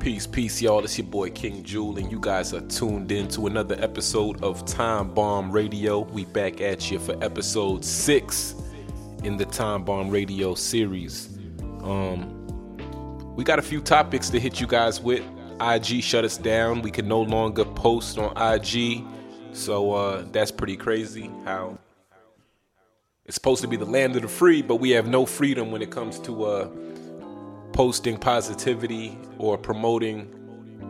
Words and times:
Peace, 0.00 0.26
peace, 0.26 0.60
y'all. 0.60 0.82
It's 0.82 0.98
your 0.98 1.06
boy 1.06 1.30
King 1.30 1.62
Jul, 1.62 1.96
and 1.96 2.10
you 2.10 2.18
guys 2.18 2.52
are 2.52 2.60
tuned 2.62 3.12
in 3.12 3.28
to 3.28 3.46
another 3.46 3.76
episode 3.78 4.42
of 4.42 4.64
Time 4.66 5.14
Bomb 5.14 5.52
Radio. 5.52 6.00
We 6.00 6.24
back 6.24 6.60
at 6.60 6.90
you 6.90 6.98
for 6.98 7.16
episode 7.22 7.84
six 7.84 8.56
in 9.22 9.36
the 9.36 9.44
Time 9.44 9.84
Bomb 9.84 10.10
Radio 10.10 10.54
series. 10.54 11.38
Um, 11.82 12.38
we 13.36 13.44
got 13.44 13.60
a 13.60 13.62
few 13.62 13.80
topics 13.80 14.28
to 14.30 14.40
hit 14.40 14.60
you 14.60 14.66
guys 14.66 15.00
with. 15.00 15.22
IG 15.60 16.02
shut 16.02 16.24
us 16.24 16.36
down. 16.36 16.82
We 16.82 16.90
can 16.90 17.06
no 17.06 17.20
longer 17.22 17.64
post 17.64 18.18
on 18.18 18.32
IG, 18.36 19.04
so 19.52 19.92
uh, 19.92 20.24
that's 20.32 20.50
pretty 20.50 20.76
crazy. 20.76 21.30
How 21.44 21.78
it's 23.24 23.36
supposed 23.36 23.62
to 23.62 23.68
be 23.68 23.76
the 23.76 23.84
land 23.84 24.16
of 24.16 24.22
the 24.22 24.28
free, 24.28 24.62
but 24.62 24.76
we 24.76 24.90
have 24.90 25.06
no 25.06 25.24
freedom 25.24 25.70
when 25.70 25.80
it 25.80 25.90
comes 25.90 26.18
to 26.20 26.44
uh, 26.44 26.68
posting 27.72 28.18
positivity 28.18 29.16
or 29.38 29.56
promoting 29.56 30.26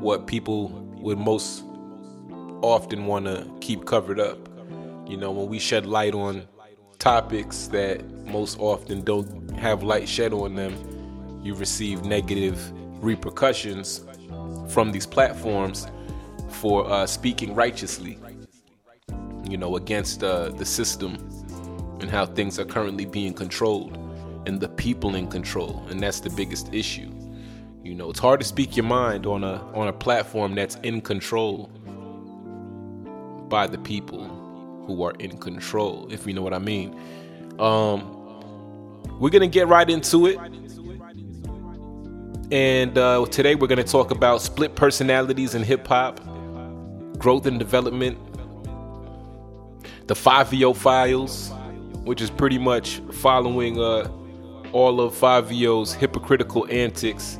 what 0.00 0.26
people 0.26 0.68
would 1.00 1.18
most 1.18 1.64
often 2.62 3.06
want 3.06 3.26
to 3.26 3.46
keep 3.60 3.84
covered 3.84 4.18
up. 4.18 4.38
You 5.06 5.16
know, 5.16 5.30
when 5.30 5.48
we 5.48 5.58
shed 5.58 5.84
light 5.84 6.14
on 6.14 6.46
topics 6.98 7.66
that 7.68 8.08
most 8.24 8.58
often 8.58 9.02
don't 9.02 9.50
have 9.56 9.82
light 9.82 10.08
shed 10.08 10.32
on 10.32 10.54
them, 10.54 10.74
you 11.42 11.54
receive 11.54 12.04
negative 12.04 12.72
repercussions 13.02 14.04
from 14.68 14.92
these 14.92 15.06
platforms 15.06 15.86
for 16.48 16.88
uh, 16.90 17.06
speaking 17.06 17.54
righteously, 17.54 18.18
you 19.48 19.56
know, 19.56 19.76
against 19.76 20.22
uh, 20.22 20.50
the 20.50 20.64
system 20.64 21.14
and 22.00 22.10
how 22.10 22.26
things 22.26 22.58
are 22.58 22.64
currently 22.64 23.04
being 23.04 23.32
controlled 23.32 23.96
and 24.46 24.60
the 24.60 24.68
people 24.68 25.14
in 25.14 25.28
control, 25.28 25.84
and 25.88 26.00
that's 26.00 26.20
the 26.20 26.30
biggest 26.30 26.72
issue. 26.74 27.10
You 27.82 27.94
know, 27.94 28.10
it's 28.10 28.20
hard 28.20 28.40
to 28.40 28.46
speak 28.46 28.76
your 28.76 28.84
mind 28.84 29.26
on 29.26 29.44
a 29.44 29.62
on 29.74 29.88
a 29.88 29.92
platform 29.92 30.54
that's 30.54 30.76
in 30.76 31.00
control 31.00 31.66
by 33.48 33.66
the 33.66 33.78
people 33.78 34.24
who 34.86 35.02
are 35.02 35.12
in 35.18 35.36
control, 35.38 36.08
if 36.10 36.26
you 36.26 36.32
know 36.32 36.42
what 36.42 36.54
I 36.54 36.58
mean. 36.58 36.98
Um, 37.58 38.18
we're 39.20 39.30
gonna 39.30 39.46
get 39.46 39.68
right 39.68 39.88
into 39.88 40.26
it. 40.26 40.38
And 42.50 42.98
uh, 42.98 43.24
today 43.30 43.54
we're 43.54 43.68
to 43.68 43.84
talk 43.84 44.10
about 44.10 44.42
split 44.42 44.74
personalities 44.74 45.54
in 45.54 45.62
hip 45.62 45.86
hop, 45.86 46.20
growth 47.18 47.46
and 47.46 47.58
development, 47.58 48.18
the 50.06 50.14
Fivio 50.14 50.74
files, 50.74 51.50
which 52.04 52.20
is 52.20 52.30
pretty 52.30 52.58
much 52.58 53.00
following 53.12 53.80
uh, 53.80 54.10
all 54.72 55.00
of 55.00 55.14
Fivio's 55.14 55.94
hypocritical 55.94 56.66
antics 56.70 57.38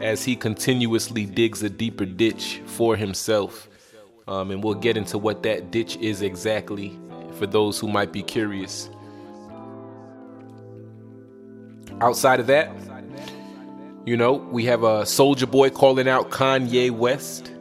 as 0.00 0.24
he 0.24 0.36
continuously 0.36 1.24
digs 1.24 1.62
a 1.62 1.70
deeper 1.70 2.04
ditch 2.04 2.60
for 2.66 2.96
himself. 2.96 3.68
Um, 4.28 4.50
and 4.50 4.62
we'll 4.62 4.74
get 4.74 4.96
into 4.96 5.18
what 5.18 5.42
that 5.44 5.70
ditch 5.70 5.96
is 5.96 6.22
exactly 6.22 6.98
for 7.32 7.46
those 7.46 7.78
who 7.78 7.88
might 7.88 8.12
be 8.12 8.22
curious. 8.22 8.90
Outside 12.00 12.40
of 12.40 12.46
that, 12.48 12.70
you 14.04 14.16
know, 14.16 14.34
we 14.34 14.64
have 14.66 14.82
a 14.82 15.02
Soulja 15.02 15.50
Boy 15.50 15.70
calling 15.70 16.08
out 16.08 16.30
Kanye 16.30 16.90
West, 16.90 17.52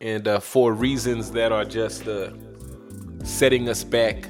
and 0.00 0.26
uh, 0.26 0.40
for 0.40 0.72
reasons 0.72 1.32
that 1.32 1.52
are 1.52 1.64
just 1.64 2.08
uh, 2.08 2.30
setting 3.24 3.68
us 3.68 3.84
back 3.84 4.28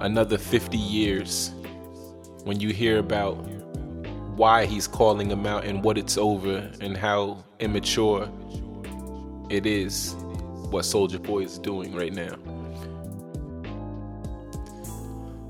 another 0.00 0.38
50 0.38 0.76
years. 0.76 1.52
When 2.44 2.60
you 2.60 2.70
hear 2.72 2.98
about 2.98 3.34
why 4.36 4.66
he's 4.66 4.88
calling 4.88 5.30
him 5.30 5.46
out 5.46 5.64
and 5.64 5.84
what 5.84 5.98
it's 5.98 6.18
over 6.18 6.70
and 6.80 6.96
how 6.96 7.44
immature 7.60 8.28
it 9.48 9.66
is 9.66 10.16
what 10.72 10.84
Soulja 10.84 11.22
Boy 11.22 11.40
is 11.40 11.58
doing 11.58 11.94
right 11.94 12.12
now. 12.12 12.34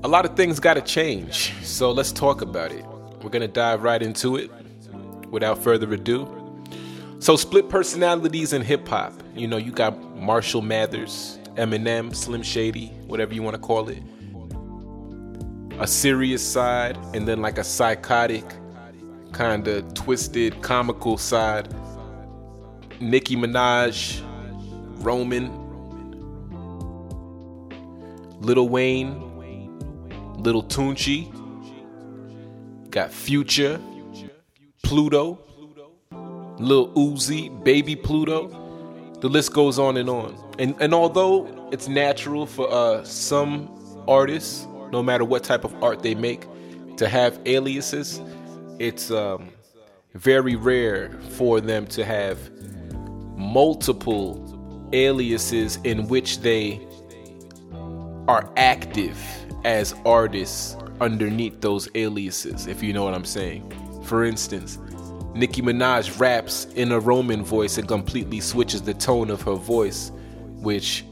A 0.03 0.07
lot 0.07 0.25
of 0.25 0.35
things 0.35 0.59
got 0.59 0.73
to 0.73 0.81
change, 0.81 1.53
so 1.63 1.91
let's 1.91 2.11
talk 2.11 2.41
about 2.41 2.73
it. 2.73 2.85
We're 3.21 3.29
going 3.29 3.41
to 3.41 3.47
dive 3.47 3.83
right 3.83 4.01
into 4.01 4.35
it 4.35 4.51
without 5.29 5.63
further 5.63 5.91
ado. 5.93 6.27
So, 7.19 7.37
split 7.37 7.69
personalities 7.69 8.51
in 8.51 8.61
hip 8.61 8.85
hop. 8.85 9.13
You 9.33 9.47
know, 9.47 9.55
you 9.55 9.71
got 9.71 9.97
Marshall 10.17 10.61
Mathers, 10.61 11.39
Eminem, 11.55 12.15
Slim 12.15 12.43
Shady, 12.43 12.87
whatever 13.07 13.33
you 13.33 13.43
want 13.43 13.55
to 13.55 13.61
call 13.61 13.89
it. 13.89 14.01
A 15.79 15.87
serious 15.87 16.45
side, 16.45 16.97
and 17.13 17.27
then 17.27 17.41
like 17.41 17.57
a 17.57 17.63
psychotic, 17.63 18.45
kind 19.31 19.67
of 19.67 19.93
twisted, 19.93 20.61
comical 20.61 21.17
side. 21.17 21.73
Nicki 22.99 23.35
Minaj, 23.35 24.21
Roman, 25.03 25.51
Lil 28.39 28.69
Wayne, 28.69 29.19
Lil 30.37 30.63
Tunechi, 30.63 31.29
got 32.89 33.11
Future, 33.11 33.79
Pluto, 34.83 35.39
Lil 36.59 36.89
Uzi, 36.93 37.63
Baby 37.63 37.95
Pluto. 37.95 38.47
The 39.21 39.29
list 39.29 39.53
goes 39.53 39.79
on 39.79 39.97
and 39.97 40.09
on. 40.09 40.42
And 40.59 40.75
and 40.79 40.93
although 40.93 41.69
it's 41.71 41.87
natural 41.87 42.45
for 42.45 42.71
uh, 42.71 43.03
some 43.03 43.69
artists, 44.07 44.67
no 44.91 45.01
matter 45.01 45.25
what 45.25 45.43
type 45.43 45.63
of 45.63 45.73
art 45.83 46.03
they 46.03 46.15
make, 46.15 46.45
to 46.97 47.07
have 47.07 47.39
aliases, 47.45 48.21
it's 48.79 49.09
um, 49.11 49.49
very 50.13 50.55
rare 50.55 51.11
for 51.31 51.59
them 51.59 51.87
to 51.87 52.05
have 52.05 52.51
multiple 53.35 54.39
aliases 54.93 55.77
in 55.83 56.07
which 56.07 56.39
they 56.39 56.79
are 58.27 58.51
active 58.55 59.17
as 59.65 59.95
artists 60.05 60.77
underneath 61.01 61.59
those 61.61 61.89
aliases, 61.95 62.67
if 62.67 62.83
you 62.83 62.93
know 62.93 63.03
what 63.03 63.13
I'm 63.13 63.25
saying. 63.25 63.71
For 64.05 64.23
instance, 64.23 64.77
Nicki 65.33 65.61
Minaj 65.61 66.19
raps 66.19 66.65
in 66.75 66.91
a 66.91 66.99
Roman 66.99 67.43
voice 67.43 67.77
and 67.77 67.87
completely 67.87 68.39
switches 68.39 68.83
the 68.83 68.93
tone 68.93 69.29
of 69.29 69.41
her 69.41 69.55
voice, 69.55 70.11
which 70.63 71.05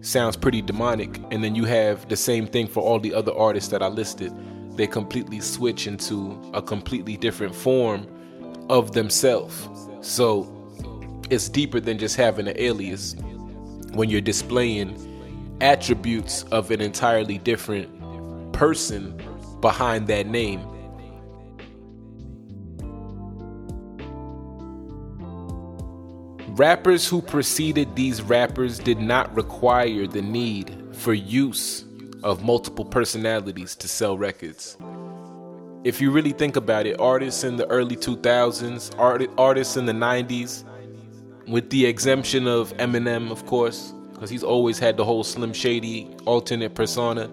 sounds 0.00 0.36
pretty 0.36 0.62
demonic. 0.62 1.20
And 1.30 1.42
then 1.44 1.54
you 1.54 1.64
have 1.64 2.08
the 2.08 2.16
same 2.16 2.46
thing 2.46 2.66
for 2.66 2.82
all 2.82 2.98
the 2.98 3.14
other 3.14 3.32
artists 3.34 3.70
that 3.70 3.82
I 3.82 3.88
listed. 3.88 4.32
They 4.76 4.86
completely 4.86 5.40
switch 5.40 5.86
into 5.86 6.38
a 6.54 6.62
completely 6.62 7.16
different 7.16 7.54
form 7.54 8.06
of 8.68 8.92
themselves. 8.92 9.68
So 10.00 10.52
it's 11.30 11.48
deeper 11.48 11.80
than 11.80 11.98
just 11.98 12.16
having 12.16 12.48
an 12.48 12.54
alias 12.56 13.16
when 13.92 14.10
you're 14.10 14.20
displaying 14.20 15.02
attributes 15.60 16.42
of 16.44 16.70
an 16.70 16.80
entirely 16.80 17.38
different 17.38 18.52
person 18.52 19.20
behind 19.60 20.06
that 20.08 20.26
name. 20.26 20.60
Rappers 26.56 27.06
who 27.06 27.20
preceded 27.20 27.94
these 27.94 28.22
rappers 28.22 28.78
did 28.78 28.98
not 28.98 29.34
require 29.36 30.06
the 30.06 30.22
need 30.22 30.74
for 30.92 31.12
use 31.12 31.84
of 32.22 32.42
multiple 32.42 32.86
personalities 32.86 33.76
to 33.76 33.86
sell 33.86 34.16
records. 34.16 34.78
If 35.84 36.00
you 36.00 36.10
really 36.10 36.32
think 36.32 36.56
about 36.56 36.86
it, 36.86 36.98
artists 36.98 37.44
in 37.44 37.56
the 37.56 37.66
early 37.66 37.94
2000s, 37.94 38.98
art- 38.98 39.30
artists 39.36 39.76
in 39.76 39.84
the 39.84 39.92
90s, 39.92 40.64
with 41.46 41.68
the 41.68 41.84
exemption 41.84 42.48
of 42.48 42.74
Eminem, 42.78 43.30
of 43.30 43.44
course, 43.44 43.92
because 44.14 44.30
he's 44.30 44.42
always 44.42 44.78
had 44.78 44.96
the 44.96 45.04
whole 45.04 45.24
Slim 45.24 45.52
Shady 45.52 46.08
alternate 46.24 46.74
persona, 46.74 47.30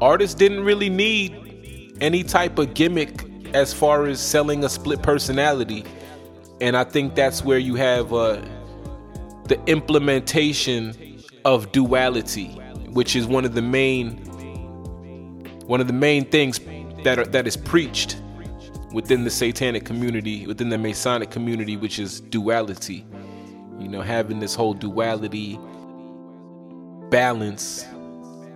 artists 0.00 0.34
didn't 0.34 0.64
really 0.64 0.90
need 0.90 1.96
any 2.00 2.24
type 2.24 2.58
of 2.58 2.74
gimmick 2.74 3.28
as 3.54 3.72
far 3.72 4.06
as 4.06 4.20
selling 4.20 4.64
a 4.64 4.68
split 4.68 5.02
personality 5.02 5.84
and 6.62 6.76
I 6.76 6.84
think 6.84 7.16
that's 7.16 7.44
where 7.44 7.58
you 7.58 7.74
have 7.74 8.12
uh, 8.12 8.40
the 9.48 9.60
implementation 9.66 10.94
of 11.44 11.72
duality, 11.72 12.46
which 12.90 13.16
is 13.16 13.26
one 13.26 13.44
of 13.44 13.54
the 13.54 13.62
main 13.62 14.18
one 15.66 15.80
of 15.80 15.88
the 15.88 15.92
main 15.92 16.24
things 16.24 16.60
that 17.02 17.18
are, 17.18 17.24
that 17.26 17.48
is 17.48 17.56
preached 17.56 18.20
within 18.92 19.24
the 19.24 19.30
satanic 19.30 19.84
community, 19.84 20.46
within 20.46 20.68
the 20.68 20.78
Masonic 20.78 21.30
community, 21.30 21.76
which 21.76 21.98
is 21.98 22.20
duality. 22.20 23.04
You 23.80 23.88
know, 23.88 24.00
having 24.00 24.38
this 24.38 24.54
whole 24.54 24.74
duality 24.74 25.58
balance 27.10 27.86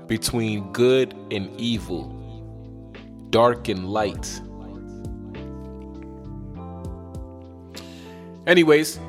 between 0.07 0.71
good 0.73 1.13
and 1.33 1.51
evil, 1.61 2.13
dark 3.31 3.69
and 3.69 3.89
light. 3.89 4.41
Anyways, 8.47 9.01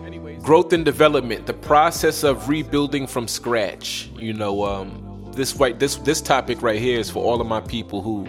growth 0.41 0.73
and 0.73 0.83
development, 0.83 1.45
the 1.45 1.53
process 1.53 2.23
of 2.23 2.49
rebuilding 2.49 3.05
from 3.05 3.27
scratch. 3.27 4.09
You 4.17 4.33
know, 4.33 4.63
um, 4.63 5.31
this 5.33 5.55
right 5.55 5.77
this 5.77 5.97
this 5.97 6.21
topic 6.21 6.61
right 6.61 6.79
here 6.79 6.99
is 6.99 7.11
for 7.11 7.23
all 7.23 7.39
of 7.39 7.47
my 7.47 7.61
people 7.61 8.01
who, 8.01 8.27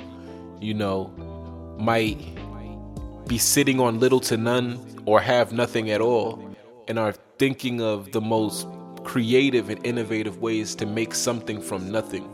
you 0.61 0.75
know, 0.75 1.07
might 1.79 2.19
be 3.27 3.39
sitting 3.39 3.81
on 3.81 4.01
little 4.01 4.21
to 4.21 4.37
none 4.37 5.03
or 5.07 5.21
have 5.21 5.53
nothing 5.53 5.91
at 5.91 6.01
all 6.01 6.55
and 6.89 6.99
are 6.99 7.15
thinking 7.39 7.81
of 7.81 8.13
the 8.13 8.21
most 8.21 8.67
creative 9.05 9.71
and 9.71 9.85
innovative 9.87 10.39
ways 10.43 10.75
to 10.75 10.85
make 10.85 11.15
something 11.15 11.63
from 11.63 11.91
nothing 11.91 12.29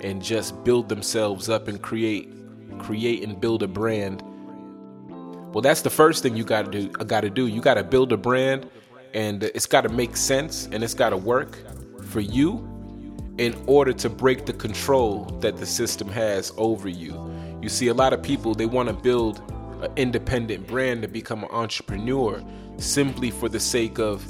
and 0.00 0.22
just 0.22 0.62
build 0.64 0.88
themselves 0.88 1.48
up 1.48 1.68
and 1.68 1.80
create 1.82 2.30
create 2.78 3.22
and 3.22 3.40
build 3.40 3.62
a 3.62 3.68
brand 3.68 4.22
well 5.52 5.62
that's 5.62 5.82
the 5.82 5.90
first 5.90 6.22
thing 6.22 6.36
you 6.36 6.44
got 6.44 6.70
to 6.70 6.70
do 6.70 6.88
got 7.04 7.22
to 7.22 7.30
do 7.30 7.46
you 7.46 7.60
got 7.60 7.74
to 7.74 7.84
build 7.84 8.12
a 8.12 8.16
brand 8.16 8.68
and 9.14 9.44
it's 9.44 9.66
got 9.66 9.82
to 9.82 9.88
make 9.88 10.16
sense 10.16 10.66
and 10.72 10.82
it's 10.82 10.94
got 10.94 11.10
to 11.10 11.16
work 11.16 11.58
for 12.04 12.20
you 12.20 12.66
in 13.38 13.56
order 13.66 13.92
to 13.92 14.08
break 14.08 14.46
the 14.46 14.52
control 14.52 15.24
that 15.40 15.56
the 15.56 15.66
system 15.66 16.08
has 16.08 16.52
over 16.56 16.88
you 16.88 17.14
you 17.62 17.68
see 17.68 17.88
a 17.88 17.94
lot 17.94 18.12
of 18.12 18.22
people 18.22 18.54
they 18.54 18.66
want 18.66 18.88
to 18.88 18.94
build 18.94 19.40
an 19.82 19.90
independent 19.96 20.66
brand 20.66 21.02
to 21.02 21.08
become 21.08 21.44
an 21.44 21.50
entrepreneur 21.50 22.42
simply 22.76 23.30
for 23.30 23.48
the 23.48 23.60
sake 23.60 23.98
of 23.98 24.24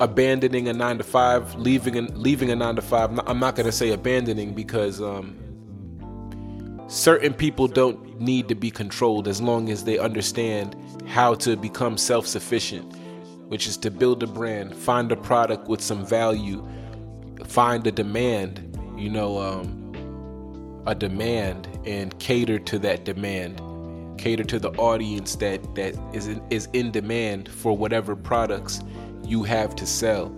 abandoning 0.00 0.68
a 0.68 0.72
nine 0.72 0.98
to 0.98 1.04
five, 1.04 1.54
leaving 1.56 1.96
a, 1.96 2.02
leaving 2.12 2.50
a 2.50 2.56
nine 2.56 2.76
to 2.76 2.82
five. 2.82 3.18
I'm 3.26 3.38
not 3.38 3.54
going 3.54 3.66
to 3.66 3.72
say 3.72 3.92
abandoning 3.92 4.54
because 4.54 5.00
um, 5.00 5.36
certain 6.88 7.34
people 7.34 7.68
don't 7.68 8.09
need 8.20 8.48
to 8.48 8.54
be 8.54 8.70
controlled 8.70 9.26
as 9.26 9.40
long 9.40 9.70
as 9.70 9.84
they 9.84 9.98
understand 9.98 10.76
how 11.06 11.34
to 11.34 11.56
become 11.56 11.96
self 11.96 12.26
sufficient, 12.26 12.94
which 13.48 13.66
is 13.66 13.76
to 13.78 13.90
build 13.90 14.22
a 14.22 14.26
brand, 14.26 14.76
find 14.76 15.10
a 15.10 15.16
product 15.16 15.68
with 15.68 15.80
some 15.80 16.06
value, 16.06 16.66
find 17.44 17.86
a 17.86 17.92
demand, 17.92 18.78
you 18.96 19.10
know, 19.10 19.38
um, 19.38 20.82
a 20.86 20.94
demand, 20.94 21.68
and 21.84 22.18
cater 22.18 22.58
to 22.58 22.78
that 22.78 23.04
demand. 23.04 23.60
Cater 24.18 24.44
to 24.44 24.58
the 24.58 24.70
audience 24.72 25.36
that, 25.36 25.74
that 25.74 25.94
is 26.12 26.28
in, 26.28 26.42
is 26.50 26.68
in 26.74 26.90
demand 26.90 27.48
for 27.48 27.74
whatever 27.74 28.14
products 28.14 28.80
you 29.24 29.42
have 29.42 29.74
to 29.76 29.86
sell. 29.86 30.28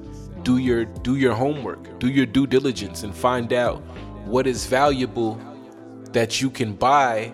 Do 0.43 0.58
your 0.58 0.85
do 0.85 1.17
your 1.17 1.35
homework, 1.35 1.99
do 1.99 2.08
your 2.08 2.26
due 2.26 2.46
diligence 2.46 3.02
and 3.02 3.14
find 3.14 3.52
out 3.52 3.78
what 4.25 4.46
is 4.46 4.67
valuable 4.67 5.40
that 6.12 6.40
you 6.40 6.50
can 6.50 6.75
buy 6.75 7.32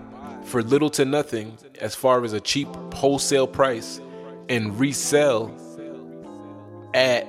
for 0.48 0.62
little 0.62 0.90
to 0.90 1.04
nothing 1.04 1.56
as 1.80 1.94
far 1.94 2.24
as 2.24 2.32
a 2.32 2.40
cheap 2.40 2.68
wholesale 2.94 3.46
price 3.46 4.00
and 4.48 4.78
resell 4.78 5.54
at 6.94 7.26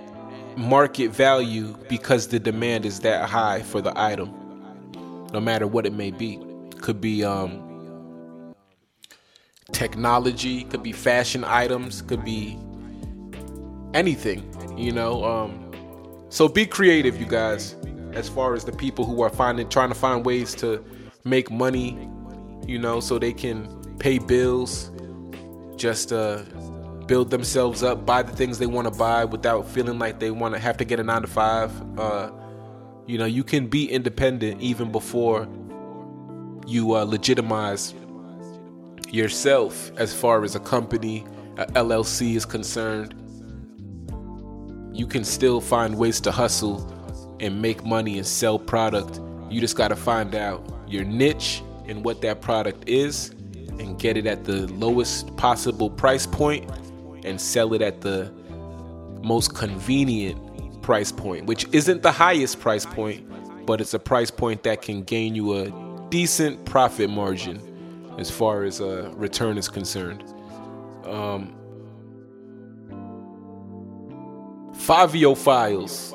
market 0.57 1.11
value 1.11 1.75
because 1.87 2.27
the 2.29 2.39
demand 2.39 2.85
is 2.85 3.01
that 3.01 3.29
high 3.29 3.61
for 3.61 3.81
the 3.81 3.93
item 3.99 4.33
no 5.31 5.39
matter 5.39 5.67
what 5.67 5.85
it 5.85 5.93
may 5.93 6.11
be 6.11 6.39
could 6.81 6.99
be 6.99 7.23
um 7.23 7.65
technology 9.71 10.63
could 10.63 10.81
be 10.81 10.91
fashion 10.91 11.43
items 11.43 12.01
could 12.01 12.23
be 12.25 12.57
anything, 13.93 14.43
you 14.77 14.91
know. 14.91 15.23
Um, 15.23 15.71
so 16.29 16.47
be 16.47 16.65
creative, 16.65 17.19
you 17.19 17.25
guys. 17.25 17.75
As 18.13 18.27
far 18.27 18.55
as 18.55 18.65
the 18.65 18.71
people 18.71 19.05
who 19.05 19.21
are 19.21 19.29
finding, 19.29 19.69
trying 19.69 19.89
to 19.89 19.95
find 19.95 20.25
ways 20.25 20.55
to 20.55 20.83
make 21.23 21.51
money, 21.51 22.09
you 22.69 22.79
know, 22.79 22.99
so 22.99 23.17
they 23.17 23.33
can 23.33 23.67
pay 23.99 24.19
bills, 24.19 24.91
just 25.75 26.13
uh, 26.13 26.43
build 27.07 27.31
themselves 27.31 27.83
up, 27.83 28.05
buy 28.05 28.21
the 28.21 28.35
things 28.35 28.59
they 28.59 28.67
want 28.67 28.85
to 28.85 28.97
buy 28.97 29.25
without 29.25 29.67
feeling 29.67 29.97
like 29.97 30.19
they 30.19 30.31
want 30.31 30.53
to 30.53 30.59
have 30.59 30.77
to 30.77 30.85
get 30.85 30.99
a 30.99 31.03
nine 31.03 31.21
to 31.21 31.27
five. 31.27 31.71
Uh, 31.99 32.31
you 33.07 33.17
know, 33.17 33.25
you 33.25 33.43
can 33.43 33.67
be 33.67 33.89
independent 33.89 34.61
even 34.61 34.91
before 34.91 35.47
you 36.67 36.95
uh, 36.95 37.03
legitimize 37.03 37.95
yourself 39.09 39.91
as 39.97 40.13
far 40.13 40.43
as 40.43 40.55
a 40.55 40.59
company, 40.59 41.25
a 41.57 41.65
LLC 41.73 42.35
is 42.35 42.45
concerned 42.45 43.15
you 44.99 45.07
can 45.07 45.23
still 45.23 45.61
find 45.61 45.97
ways 45.97 46.19
to 46.19 46.29
hustle 46.29 46.85
and 47.39 47.61
make 47.61 47.85
money 47.85 48.17
and 48.17 48.27
sell 48.27 48.59
product. 48.59 49.21
You 49.49 49.61
just 49.61 49.77
got 49.77 49.87
to 49.87 49.95
find 49.95 50.35
out 50.35 50.61
your 50.89 51.05
niche 51.05 51.63
and 51.89 52.05
what 52.05 52.21
that 52.21 52.41
product 52.41 52.87
is 52.87 53.31
and 53.79 53.97
get 53.99 54.15
it 54.15 54.27
at 54.27 54.43
the 54.43 54.67
lowest 54.73 55.35
possible 55.37 55.89
price 55.89 56.27
point 56.27 56.69
and 57.23 57.41
sell 57.41 57.73
it 57.73 57.81
at 57.81 58.01
the 58.01 58.31
most 59.23 59.55
convenient 59.55 60.81
price 60.81 61.11
point, 61.11 61.45
which 61.45 61.65
isn't 61.71 62.03
the 62.03 62.11
highest 62.11 62.59
price 62.59 62.85
point, 62.85 63.25
but 63.65 63.81
it's 63.81 63.93
a 63.93 63.99
price 63.99 64.31
point 64.31 64.63
that 64.63 64.81
can 64.81 65.03
gain 65.03 65.35
you 65.35 65.57
a 65.57 66.07
decent 66.09 66.63
profit 66.65 67.09
margin 67.09 67.61
as 68.17 68.29
far 68.29 68.63
as 68.63 68.79
a 68.79 69.07
uh, 69.07 69.09
return 69.11 69.57
is 69.57 69.69
concerned. 69.69 70.23
Um, 71.05 71.55
Fivio 74.73 75.37
Files. 75.37 76.13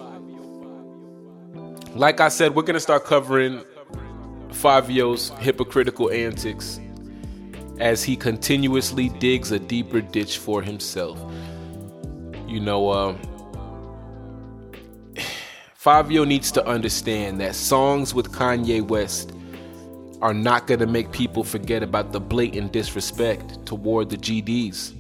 Like 1.95 2.21
I 2.21 2.29
said, 2.29 2.55
we're 2.55 2.63
going 2.63 2.75
to 2.75 2.81
start 2.81 3.05
covering 3.05 3.63
Fivio's 4.55 5.31
hypocritical 5.41 6.11
antics 6.11 6.81
as 7.79 8.03
he 8.05 8.17
continuously 8.17 9.09
digs 9.09 9.51
a 9.51 9.59
deeper 9.59 10.01
ditch 10.01 10.39
for 10.39 10.63
himself. 10.63 11.21
You 12.47 12.61
know, 12.61 12.89
uh, 12.89 13.17
Fivio 15.79 16.27
needs 16.27 16.51
to 16.53 16.67
understand 16.67 17.41
that 17.41 17.55
songs 17.55 18.15
with 18.15 18.33
Kanye 18.33 18.81
West 18.81 19.33
are 20.23 20.33
not 20.33 20.67
going 20.67 20.81
to 20.81 20.87
make 20.87 21.13
people 21.13 21.45
forget 21.45 21.83
about 21.83 22.13
the 22.13 22.21
blatant 22.21 22.73
disrespect 22.73 23.67
toward 23.67 24.09
the 24.09 24.17
GDs. 24.17 24.95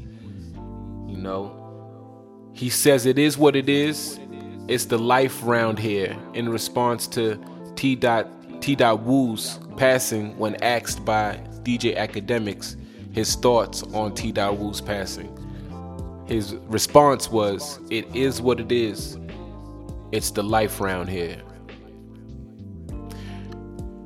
You 1.08 1.16
know, 1.16 2.50
he 2.52 2.68
says 2.68 3.06
it 3.06 3.18
is 3.18 3.38
what 3.38 3.56
it 3.56 3.68
is. 3.68 4.18
It's 4.68 4.84
the 4.86 4.98
life 4.98 5.40
round 5.42 5.78
here 5.78 6.14
in 6.34 6.48
response 6.48 7.06
to 7.08 7.42
T. 7.76 7.96
Dot, 7.96 8.28
T. 8.64 8.74
Woo's 8.76 9.58
passing 9.76 10.38
when 10.38 10.54
asked 10.62 11.04
by 11.04 11.34
DJ 11.64 11.98
Akademiks 11.98 12.76
his 13.12 13.34
thoughts 13.34 13.82
on 13.92 14.14
T. 14.14 14.32
Woo's 14.32 14.80
passing. 14.80 15.28
His 16.26 16.54
response 16.68 17.30
was, 17.30 17.78
It 17.90 18.06
is 18.16 18.40
what 18.40 18.60
it 18.60 18.72
is. 18.72 19.18
It's 20.12 20.30
the 20.30 20.42
life 20.42 20.80
round 20.80 21.10
here. 21.10 21.42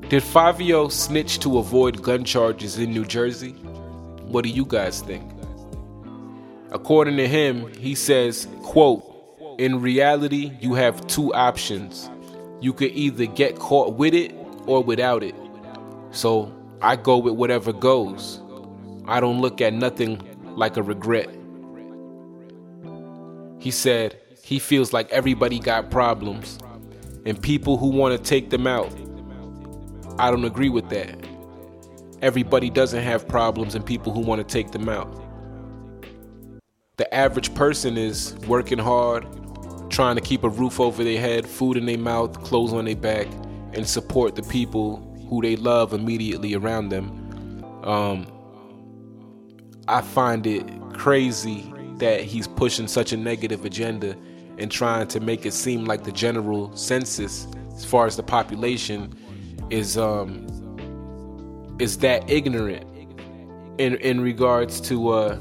Did 0.08 0.24
Fivio 0.24 0.90
snitch 0.90 1.38
to 1.38 1.58
avoid 1.58 2.02
gun 2.02 2.24
charges 2.24 2.78
in 2.78 2.90
New 2.90 3.04
Jersey? 3.04 3.52
What 4.26 4.42
do 4.42 4.50
you 4.50 4.64
guys 4.64 5.02
think? 5.02 5.30
According 6.72 7.16
to 7.18 7.28
him, 7.28 7.72
he 7.74 7.94
says, 7.94 8.48
quote, 8.64 9.04
in 9.60 9.80
reality, 9.80 10.50
you 10.60 10.74
have 10.74 11.06
two 11.06 11.32
options. 11.32 12.10
You 12.60 12.72
could 12.72 12.90
either 12.90 13.26
get 13.26 13.56
caught 13.60 13.94
with 13.94 14.14
it 14.14 14.34
or 14.68 14.82
without 14.82 15.22
it. 15.22 15.34
So 16.10 16.52
I 16.80 16.96
go 16.96 17.18
with 17.18 17.34
whatever 17.34 17.72
goes. 17.72 18.40
I 19.06 19.20
don't 19.20 19.40
look 19.40 19.60
at 19.60 19.72
nothing 19.72 20.20
like 20.56 20.76
a 20.76 20.82
regret. 20.82 21.28
He 23.58 23.70
said 23.70 24.20
he 24.42 24.58
feels 24.58 24.92
like 24.92 25.10
everybody 25.10 25.58
got 25.58 25.90
problems 25.90 26.58
and 27.26 27.40
people 27.42 27.76
who 27.76 27.88
want 27.88 28.16
to 28.16 28.22
take 28.22 28.50
them 28.50 28.66
out. 28.66 28.92
I 30.18 30.30
don't 30.30 30.44
agree 30.44 30.68
with 30.68 30.88
that. 30.90 31.18
Everybody 32.22 32.70
doesn't 32.70 33.02
have 33.02 33.26
problems 33.26 33.74
and 33.74 33.84
people 33.84 34.12
who 34.12 34.20
want 34.20 34.46
to 34.46 34.52
take 34.52 34.70
them 34.70 34.88
out 34.88 35.28
the 36.98 37.14
average 37.14 37.54
person 37.54 37.96
is 37.96 38.34
working 38.48 38.78
hard, 38.78 39.24
trying 39.88 40.16
to 40.16 40.20
keep 40.20 40.42
a 40.42 40.48
roof 40.48 40.80
over 40.80 41.02
their 41.04 41.20
head, 41.20 41.46
food 41.46 41.76
in 41.76 41.86
their 41.86 41.96
mouth, 41.96 42.42
clothes 42.42 42.72
on 42.72 42.84
their 42.84 42.96
back, 42.96 43.28
and 43.72 43.86
support 43.86 44.34
the 44.34 44.42
people 44.42 45.04
who 45.28 45.42
they 45.42 45.56
love 45.56 45.92
immediately 45.92 46.54
around 46.54 46.88
them. 46.88 47.64
Um, 47.84 48.26
I 49.86 50.00
find 50.00 50.46
it 50.46 50.64
crazy 50.94 51.72
that 51.98 52.22
he's 52.22 52.46
pushing 52.46 52.86
such 52.86 53.12
a 53.12 53.16
negative 53.16 53.64
agenda 53.64 54.16
and 54.58 54.70
trying 54.70 55.06
to 55.08 55.20
make 55.20 55.46
it 55.46 55.52
seem 55.52 55.84
like 55.84 56.04
the 56.04 56.12
general 56.12 56.74
census, 56.76 57.46
as 57.74 57.84
far 57.84 58.06
as 58.06 58.16
the 58.16 58.22
population, 58.22 59.14
is 59.70 59.96
um, 59.96 60.46
is 61.78 61.98
that 61.98 62.28
ignorant 62.28 62.84
in 63.78 63.96
in 63.96 64.20
regards 64.20 64.80
to 64.80 65.10
uh, 65.10 65.38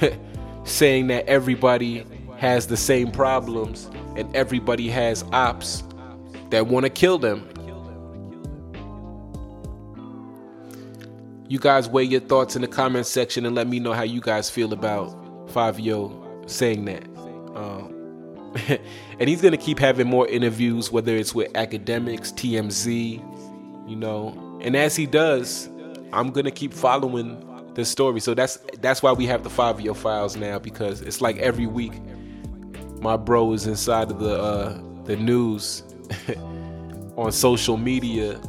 saying 0.64 1.08
that 1.08 1.26
everybody 1.26 2.06
has 2.36 2.66
the 2.66 2.76
same 2.76 3.10
problems 3.10 3.90
and 4.16 4.34
everybody 4.36 4.88
has 4.88 5.24
ops 5.32 5.82
that 6.54 6.68
want 6.68 6.84
to 6.84 6.90
kill 6.90 7.18
them. 7.18 7.48
You 11.48 11.58
guys 11.58 11.88
weigh 11.88 12.04
your 12.04 12.20
thoughts 12.20 12.54
in 12.54 12.62
the 12.62 12.68
comment 12.68 13.06
section 13.06 13.44
and 13.44 13.56
let 13.56 13.66
me 13.66 13.80
know 13.80 13.92
how 13.92 14.04
you 14.04 14.20
guys 14.20 14.48
feel 14.48 14.72
about 14.72 15.08
Fivio 15.48 16.48
saying 16.48 16.84
that. 16.84 17.02
Um, 17.56 17.92
and 19.18 19.28
he's 19.28 19.42
gonna 19.42 19.56
keep 19.56 19.80
having 19.80 20.06
more 20.06 20.28
interviews, 20.28 20.92
whether 20.92 21.16
it's 21.16 21.34
with 21.34 21.52
Akademiks, 21.54 22.32
TMZ, 22.32 23.90
you 23.90 23.96
know. 23.96 24.60
And 24.62 24.76
as 24.76 24.94
he 24.94 25.06
does, 25.06 25.68
I'm 26.12 26.30
gonna 26.30 26.52
keep 26.52 26.72
following 26.72 27.44
the 27.74 27.84
story. 27.84 28.20
So 28.20 28.32
that's 28.32 28.58
that's 28.80 29.02
why 29.02 29.10
we 29.10 29.26
have 29.26 29.42
the 29.42 29.50
Fivio 29.50 29.96
files 29.96 30.36
now 30.36 30.60
because 30.60 31.02
it's 31.02 31.20
like 31.20 31.36
every 31.38 31.66
week 31.66 31.94
my 33.00 33.16
bro 33.16 33.52
is 33.52 33.66
inside 33.66 34.12
of 34.12 34.20
the 34.20 34.40
uh, 34.40 34.80
the 35.04 35.16
news 35.16 35.82
on 37.16 37.32
social 37.32 37.76
media 37.76 38.40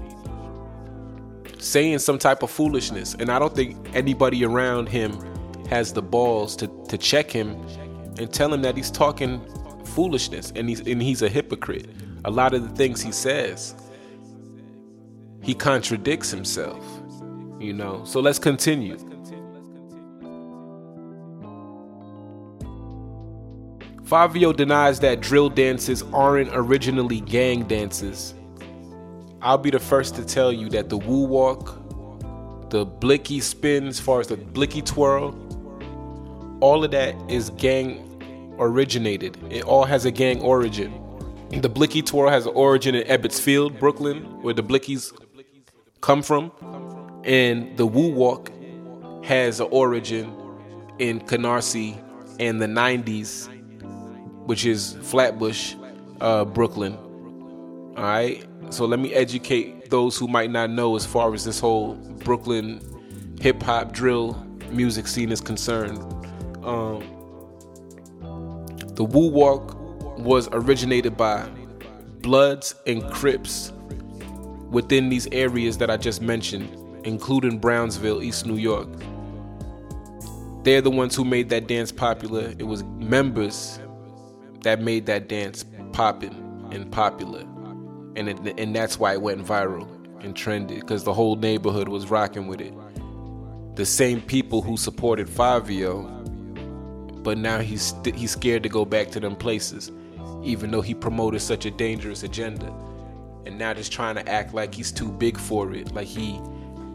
saying 1.59 1.99
some 1.99 2.19
type 2.19 2.43
of 2.43 2.51
foolishness, 2.51 3.15
and 3.15 3.31
I 3.31 3.39
don't 3.39 3.55
think 3.55 3.75
anybody 3.95 4.45
around 4.45 4.87
him 4.87 5.19
has 5.67 5.91
the 5.93 6.01
balls 6.01 6.55
to 6.57 6.67
to 6.89 6.97
check 6.97 7.31
him 7.31 7.51
and 8.17 8.31
tell 8.31 8.53
him 8.53 8.61
that 8.61 8.77
he's 8.77 8.91
talking 8.91 9.41
foolishness 9.85 10.51
and 10.55 10.69
he's 10.69 10.81
and 10.81 11.01
he's 11.01 11.21
a 11.21 11.29
hypocrite. 11.29 11.89
A 12.25 12.31
lot 12.31 12.53
of 12.53 12.67
the 12.67 12.75
things 12.75 13.01
he 13.01 13.11
says, 13.11 13.75
he 15.41 15.53
contradicts 15.53 16.31
himself. 16.31 16.83
You 17.59 17.73
know. 17.73 18.03
So 18.05 18.19
let's 18.19 18.39
continue. 18.39 18.97
Fivio 24.05 24.55
denies 24.55 24.99
that 24.99 25.19
drill 25.19 25.49
dances 25.49 26.03
aren't 26.13 26.51
originally 26.53 27.21
gang 27.21 27.63
dances. 27.63 28.35
I'll 29.41 29.57
be 29.57 29.71
the 29.71 29.79
first 29.79 30.15
to 30.15 30.23
tell 30.23 30.53
you 30.53 30.69
that 30.69 30.89
the 30.89 30.97
woo 30.97 31.25
walk, 31.25 32.69
the 32.69 32.85
blicky 32.85 33.39
spin, 33.39 33.87
as 33.87 33.99
far 33.99 34.19
as 34.19 34.27
the 34.27 34.37
blicky 34.37 34.83
twirl, 34.83 35.35
all 36.61 36.83
of 36.83 36.91
that 36.91 37.15
is 37.27 37.49
gang 37.51 38.55
originated. 38.59 39.39
It 39.49 39.63
all 39.63 39.85
has 39.85 40.05
a 40.05 40.11
gang 40.11 40.39
origin. 40.39 40.93
The 41.49 41.69
blicky 41.69 42.03
twirl 42.03 42.29
has 42.29 42.45
an 42.45 42.53
origin 42.53 42.93
in 42.93 43.07
Ebbets 43.07 43.41
Field, 43.41 43.79
Brooklyn, 43.79 44.21
where 44.43 44.53
the 44.53 44.63
blickies 44.63 45.13
come 46.01 46.21
from. 46.21 46.51
And 47.23 47.75
the 47.75 47.87
woo 47.87 48.11
walk 48.11 48.51
has 49.23 49.59
an 49.59 49.67
origin 49.71 50.31
in 50.99 51.21
Canarsie 51.21 51.99
in 52.37 52.59
the 52.59 52.67
90s 52.67 53.49
which 54.45 54.65
is 54.65 54.97
Flatbush, 55.01 55.75
uh, 56.21 56.45
Brooklyn. 56.45 56.97
All 57.97 58.03
right. 58.03 58.43
So 58.69 58.85
let 58.85 58.99
me 58.99 59.13
educate 59.13 59.89
those 59.89 60.17
who 60.17 60.27
might 60.27 60.49
not 60.49 60.69
know 60.69 60.95
as 60.95 61.05
far 61.05 61.33
as 61.33 61.45
this 61.45 61.59
whole 61.59 61.95
Brooklyn 62.23 62.81
hip 63.39 63.61
hop 63.61 63.91
drill 63.91 64.33
music 64.71 65.07
scene 65.07 65.31
is 65.31 65.41
concerned. 65.41 65.97
Um, 66.63 67.03
the 68.95 69.03
Woo 69.03 69.29
Walk 69.29 69.75
was 70.17 70.49
originated 70.51 71.15
by 71.17 71.47
Bloods 72.21 72.75
and 72.87 73.03
Crips 73.11 73.71
within 74.69 75.09
these 75.09 75.27
areas 75.31 75.77
that 75.77 75.89
I 75.89 75.97
just 75.97 76.21
mentioned, 76.21 76.69
including 77.05 77.59
Brownsville, 77.59 78.23
East 78.23 78.45
New 78.45 78.57
York. 78.57 78.89
They're 80.63 80.81
the 80.81 80.89
ones 80.89 81.15
who 81.15 81.23
made 81.23 81.49
that 81.49 81.67
dance 81.67 81.91
popular. 81.91 82.53
It 82.57 82.63
was 82.63 82.83
members 82.83 83.79
that 84.65 84.81
made 84.81 85.05
that 85.05 85.29
dance 85.29 85.63
popping 85.93 86.69
and 86.71 86.91
popular, 86.91 87.41
and 88.15 88.27
it, 88.27 88.59
and 88.59 88.75
that's 88.75 88.97
why 88.97 89.13
it 89.13 89.21
went 89.21 89.45
viral 89.45 89.87
and 90.23 90.35
trended 90.35 90.79
because 90.79 91.03
the 91.03 91.13
whole 91.13 91.35
neighborhood 91.35 91.87
was 91.87 92.09
rocking 92.09 92.47
with 92.47 92.59
it. 92.59 92.73
The 93.75 93.85
same 93.85 94.21
people 94.21 94.63
who 94.63 94.75
supported 94.75 95.27
Fivio, 95.27 96.03
but 97.21 97.37
now 97.37 97.59
he's 97.59 97.93
he's 98.15 98.31
scared 98.31 98.63
to 98.63 98.69
go 98.69 98.85
back 98.85 99.11
to 99.11 99.19
them 99.19 99.35
places, 99.35 99.91
even 100.43 100.71
though 100.71 100.81
he 100.81 100.95
promoted 100.95 101.43
such 101.43 101.67
a 101.67 101.71
dangerous 101.71 102.23
agenda, 102.23 102.73
and 103.45 103.59
now 103.59 103.71
just 103.71 103.91
trying 103.91 104.15
to 104.15 104.27
act 104.27 104.55
like 104.55 104.73
he's 104.73 104.91
too 104.91 105.11
big 105.11 105.37
for 105.37 105.75
it, 105.75 105.93
like 105.93 106.07
he 106.07 106.41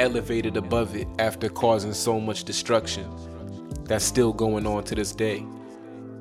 elevated 0.00 0.56
above 0.56 0.96
it 0.96 1.06
after 1.20 1.48
causing 1.48 1.92
so 1.92 2.18
much 2.18 2.42
destruction. 2.42 3.08
That's 3.84 4.04
still 4.04 4.32
going 4.32 4.66
on 4.66 4.82
to 4.84 4.96
this 4.96 5.12
day 5.12 5.46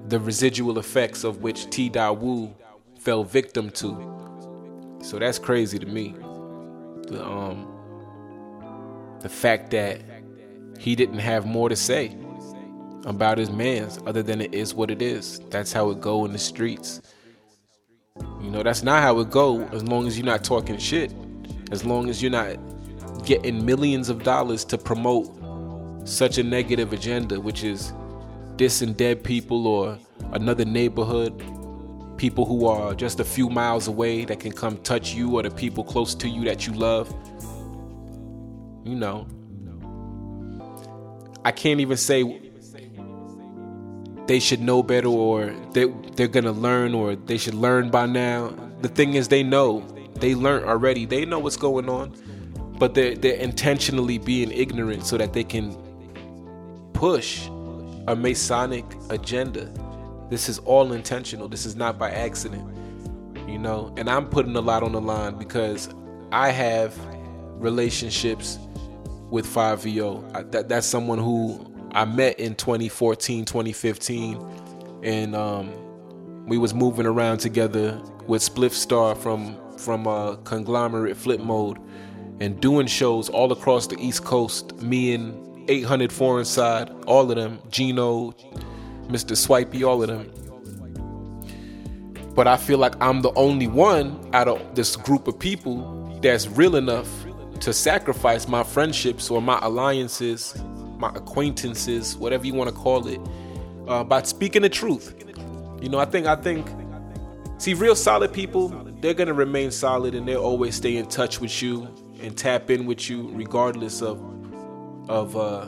the 0.09 0.19
residual 0.19 0.79
effects 0.79 1.23
of 1.23 1.43
which 1.43 1.69
T. 1.69 1.89
Dawu 1.89 2.53
fell 2.99 3.23
victim 3.23 3.69
to. 3.71 4.97
So 5.01 5.19
that's 5.19 5.39
crazy 5.39 5.79
to 5.79 5.85
me. 5.85 6.15
The 7.07 7.23
um 7.25 7.67
the 9.21 9.29
fact 9.29 9.71
that 9.71 10.01
he 10.79 10.95
didn't 10.95 11.19
have 11.19 11.45
more 11.45 11.69
to 11.69 11.75
say 11.75 12.17
about 13.05 13.37
his 13.37 13.49
man's 13.49 13.99
other 14.05 14.23
than 14.23 14.41
it 14.41 14.53
is 14.53 14.73
what 14.73 14.89
it 14.89 15.01
is. 15.01 15.39
That's 15.49 15.71
how 15.71 15.89
it 15.91 16.01
go 16.01 16.25
in 16.25 16.33
the 16.33 16.39
streets. 16.39 17.01
You 18.41 18.49
know, 18.49 18.63
that's 18.63 18.83
not 18.83 19.03
how 19.03 19.19
it 19.19 19.29
go 19.29 19.61
as 19.67 19.83
long 19.83 20.07
as 20.07 20.17
you're 20.17 20.25
not 20.25 20.43
talking 20.43 20.77
shit. 20.77 21.13
As 21.71 21.85
long 21.85 22.09
as 22.09 22.21
you're 22.21 22.31
not 22.31 22.57
getting 23.25 23.65
millions 23.65 24.09
of 24.09 24.23
dollars 24.23 24.65
to 24.65 24.77
promote 24.77 25.29
such 26.07 26.37
a 26.37 26.43
negative 26.43 26.93
agenda, 26.93 27.39
which 27.39 27.63
is 27.63 27.93
dissing 28.59 28.95
dead 28.95 29.23
people 29.23 29.65
or 29.65 29.97
another 30.33 30.65
neighborhood, 30.65 31.33
people 32.17 32.45
who 32.45 32.67
are 32.67 32.93
just 32.93 33.21
a 33.21 33.23
few 33.23 33.49
miles 33.49 33.87
away 33.87 34.25
that 34.25 34.41
can 34.41 34.51
come 34.51 34.77
touch 34.79 35.13
you 35.13 35.39
or 35.39 35.43
the 35.43 35.49
people 35.49 35.81
close 35.81 36.13
to 36.13 36.27
you 36.27 36.43
that 36.43 36.67
you 36.67 36.73
love. 36.73 37.09
You 38.83 38.95
know, 38.95 39.27
I 41.45 41.53
can't 41.53 41.79
even 41.79 41.95
say 41.95 42.41
they 44.27 44.41
should 44.41 44.59
know 44.59 44.83
better 44.83 45.07
or 45.07 45.55
they, 45.71 45.85
they're 46.17 46.27
gonna 46.27 46.51
learn 46.51 46.93
or 46.93 47.15
they 47.15 47.37
should 47.37 47.53
learn 47.53 47.89
by 47.89 48.07
now. 48.07 48.53
The 48.81 48.89
thing 48.89 49.13
is, 49.13 49.29
they 49.29 49.41
know. 49.41 49.79
They 50.15 50.35
learned 50.35 50.65
already. 50.65 51.05
They 51.05 51.23
know 51.23 51.39
what's 51.39 51.55
going 51.55 51.87
on, 51.87 52.13
but 52.77 52.93
they're, 52.93 53.15
they're 53.15 53.37
intentionally 53.37 54.17
being 54.17 54.51
ignorant 54.51 55.05
so 55.05 55.17
that 55.17 55.31
they 55.31 55.45
can 55.45 55.77
push 56.91 57.47
a 58.09 58.15
Masonic 58.15 58.85
agenda. 59.11 59.71
This 60.31 60.49
is 60.49 60.57
all 60.59 60.93
intentional. 60.93 61.47
This 61.47 61.65
is 61.65 61.75
not 61.75 61.99
by 61.99 62.09
accident. 62.09 62.67
You 63.47 63.59
know, 63.59 63.93
and 63.97 64.09
I'm 64.09 64.27
putting 64.27 64.55
a 64.55 64.61
lot 64.61 64.81
on 64.81 64.93
the 64.93 65.01
line 65.01 65.37
because 65.37 65.89
I 66.31 66.49
have 66.49 66.97
relationships 67.61 68.57
with 69.29 69.45
Fivio. 69.45 70.51
That, 70.51 70.69
that's 70.69 70.87
someone 70.87 71.19
who 71.19 71.71
I 71.91 72.05
met 72.05 72.39
in 72.39 72.55
2014, 72.55 73.45
2015, 73.45 75.01
and 75.03 75.35
um, 75.35 75.71
we 76.47 76.57
was 76.57 76.73
moving 76.73 77.05
around 77.05 77.37
together 77.37 78.01
with 78.27 78.41
Spliff 78.41 78.71
Star 78.71 79.15
from 79.15 79.55
from 79.77 80.07
uh, 80.07 80.35
Conglomerate 80.37 81.15
Flip 81.15 81.39
Mode 81.39 81.77
and 82.41 82.59
doing 82.59 82.87
shows 82.87 83.29
all 83.29 83.51
across 83.51 83.87
the 83.87 83.97
East 83.99 84.25
Coast. 84.25 84.81
Me 84.81 85.13
and 85.13 85.48
800 85.69 86.11
Foreign 86.11 86.45
Side, 86.45 86.89
all 87.05 87.29
of 87.29 87.37
them, 87.37 87.59
Gino, 87.69 88.31
Mr. 89.07 89.37
Swipey, 89.37 89.83
all 89.83 90.01
of 90.01 90.09
them. 90.09 90.31
But 92.35 92.47
I 92.47 92.57
feel 92.57 92.77
like 92.79 92.95
I'm 93.01 93.21
the 93.21 93.31
only 93.33 93.67
one 93.67 94.29
out 94.33 94.47
of 94.47 94.75
this 94.75 94.95
group 94.95 95.27
of 95.27 95.37
people 95.37 96.19
that's 96.21 96.47
real 96.47 96.75
enough 96.75 97.07
to 97.61 97.73
sacrifice 97.73 98.47
my 98.47 98.63
friendships 98.63 99.29
or 99.29 99.41
my 99.41 99.59
alliances, 99.61 100.55
my 100.97 101.09
acquaintances, 101.09 102.17
whatever 102.17 102.45
you 102.47 102.53
want 102.53 102.69
to 102.69 102.75
call 102.75 103.07
it, 103.07 103.19
uh, 103.87 104.03
by 104.03 104.21
speaking 104.23 104.61
the 104.61 104.69
truth. 104.69 105.15
You 105.81 105.89
know, 105.89 105.99
I 105.99 106.05
think 106.05 106.27
I 106.27 106.35
think 106.35 106.67
see 107.57 107.73
real 107.73 107.95
solid 107.95 108.33
people, 108.33 108.69
they're 109.01 109.13
gonna 109.13 109.33
remain 109.33 109.71
solid 109.71 110.15
and 110.15 110.27
they'll 110.27 110.43
always 110.43 110.75
stay 110.75 110.97
in 110.97 111.05
touch 111.07 111.39
with 111.39 111.61
you 111.61 111.87
and 112.21 112.37
tap 112.37 112.69
in 112.69 112.85
with 112.85 113.09
you 113.09 113.29
regardless 113.33 114.01
of 114.01 114.19
of 115.09 115.35
uh, 115.35 115.67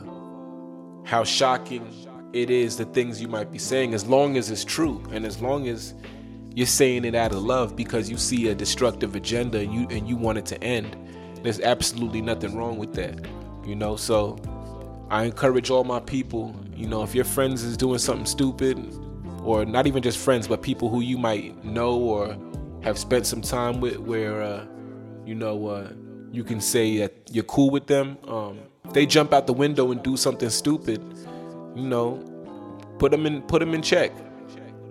how 1.04 1.24
shocking 1.24 1.86
it 2.32 2.48
is 2.48 2.78
the 2.78 2.86
things 2.86 3.20
you 3.20 3.28
might 3.28 3.52
be 3.52 3.58
saying, 3.58 3.92
as 3.92 4.06
long 4.06 4.38
as 4.38 4.50
it's 4.50 4.64
true 4.64 5.02
and 5.12 5.26
as 5.26 5.42
long 5.42 5.68
as 5.68 5.92
you're 6.54 6.66
saying 6.66 7.04
it 7.04 7.14
out 7.14 7.32
of 7.32 7.42
love 7.42 7.76
because 7.76 8.08
you 8.08 8.16
see 8.16 8.48
a 8.48 8.54
destructive 8.54 9.16
agenda 9.16 9.58
and 9.58 9.74
you 9.74 9.86
and 9.90 10.08
you 10.08 10.16
want 10.16 10.38
it 10.38 10.46
to 10.46 10.62
end. 10.62 10.96
There's 11.42 11.60
absolutely 11.60 12.20
nothing 12.20 12.56
wrong 12.56 12.78
with 12.78 12.94
that, 12.94 13.26
you 13.66 13.74
know. 13.74 13.96
So 13.96 14.38
I 15.10 15.24
encourage 15.24 15.70
all 15.70 15.84
my 15.84 16.00
people, 16.00 16.54
you 16.74 16.86
know, 16.86 17.02
if 17.02 17.14
your 17.14 17.24
friends 17.24 17.64
is 17.64 17.76
doing 17.76 17.98
something 17.98 18.26
stupid, 18.26 18.78
or 19.42 19.64
not 19.64 19.86
even 19.86 20.02
just 20.02 20.18
friends, 20.18 20.46
but 20.46 20.62
people 20.62 20.88
who 20.88 21.00
you 21.00 21.18
might 21.18 21.64
know 21.64 21.98
or 21.98 22.36
have 22.82 22.96
spent 22.96 23.26
some 23.26 23.42
time 23.42 23.80
with, 23.80 23.98
where 23.98 24.40
uh, 24.40 24.64
you 25.26 25.34
know 25.34 25.66
uh, 25.66 25.92
you 26.30 26.44
can 26.44 26.60
say 26.60 26.98
that 26.98 27.12
you're 27.30 27.44
cool 27.44 27.70
with 27.70 27.86
them. 27.86 28.18
Um, 28.28 28.58
they 28.92 29.06
jump 29.06 29.32
out 29.32 29.46
the 29.46 29.52
window 29.52 29.90
and 29.90 30.02
do 30.02 30.16
something 30.16 30.50
stupid, 30.50 31.02
you 31.74 31.82
know, 31.82 32.16
put 32.98 33.10
them 33.10 33.26
in 33.26 33.42
put 33.42 33.60
them 33.60 33.74
in 33.74 33.82
check. 33.82 34.12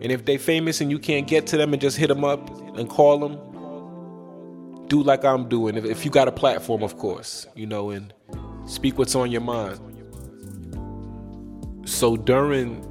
And 0.01 0.11
if 0.11 0.25
they 0.25 0.37
famous 0.37 0.81
and 0.81 0.89
you 0.89 0.97
can't 0.97 1.27
get 1.27 1.45
to 1.47 1.57
them 1.57 1.73
and 1.73 1.81
just 1.81 1.97
hit 1.97 2.07
them 2.07 2.23
up 2.23 2.49
and 2.75 2.89
call 2.89 3.19
them, 3.19 4.87
do 4.87 5.03
like 5.03 5.23
I'm 5.23 5.47
doing. 5.47 5.77
If, 5.77 5.85
if 5.85 6.05
you 6.05 6.11
got 6.11 6.27
a 6.27 6.31
platform, 6.31 6.81
of 6.81 6.97
course, 6.97 7.45
you 7.55 7.67
know, 7.67 7.91
and 7.91 8.13
speak 8.65 8.97
what's 8.97 9.15
on 9.15 9.31
your 9.31 9.41
mind. 9.41 9.79
So 11.85 12.17
during 12.17 12.81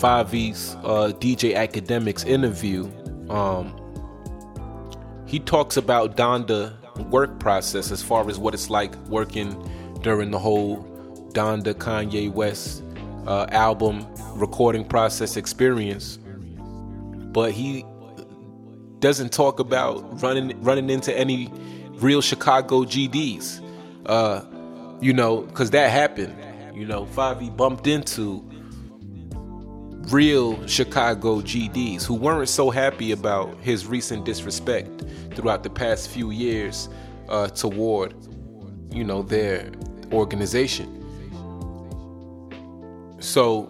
Fivio's 0.00 0.74
uh, 0.76 1.12
DJ 1.18 1.54
Akademiks 1.54 2.26
interview, 2.26 2.90
um, 3.30 3.78
he 5.26 5.38
talks 5.38 5.76
about 5.76 6.16
Donda 6.16 6.76
work 7.10 7.38
process 7.40 7.90
as 7.90 8.02
far 8.02 8.28
as 8.28 8.38
what 8.38 8.54
it's 8.54 8.70
like 8.70 8.94
working 9.08 9.52
during 10.04 10.30
the 10.30 10.38
whole 10.38 10.84
Donda 11.32 11.74
Kanye 11.74 12.32
West 12.32 12.84
uh, 13.26 13.46
album 13.50 14.06
recording 14.34 14.84
process 14.84 15.36
experience. 15.36 16.18
But 17.32 17.50
he 17.50 17.84
doesn't 19.00 19.32
talk 19.32 19.58
about 19.58 20.22
running 20.22 20.62
running 20.62 20.90
into 20.90 21.16
any 21.18 21.50
real 21.94 22.20
Chicago 22.20 22.84
GDs. 22.84 23.60
Uh, 24.06 24.42
you 25.00 25.12
know, 25.12 25.42
because 25.42 25.70
that 25.70 25.90
happened. 25.90 26.36
You 26.74 26.86
know, 26.86 27.06
Fivio 27.06 27.56
bumped 27.56 27.86
into 27.86 28.44
real 30.10 30.66
Chicago 30.66 31.40
GDs 31.40 32.04
who 32.04 32.14
weren't 32.14 32.48
so 32.48 32.70
happy 32.70 33.12
about 33.12 33.56
his 33.60 33.86
recent 33.86 34.24
disrespect 34.24 35.04
throughout 35.34 35.62
the 35.62 35.70
past 35.70 36.10
few 36.10 36.30
years 36.30 36.88
uh, 37.28 37.48
toward, 37.48 38.14
you 38.90 39.02
know, 39.02 39.22
their 39.22 39.70
organization. 40.12 41.00
So, 43.20 43.62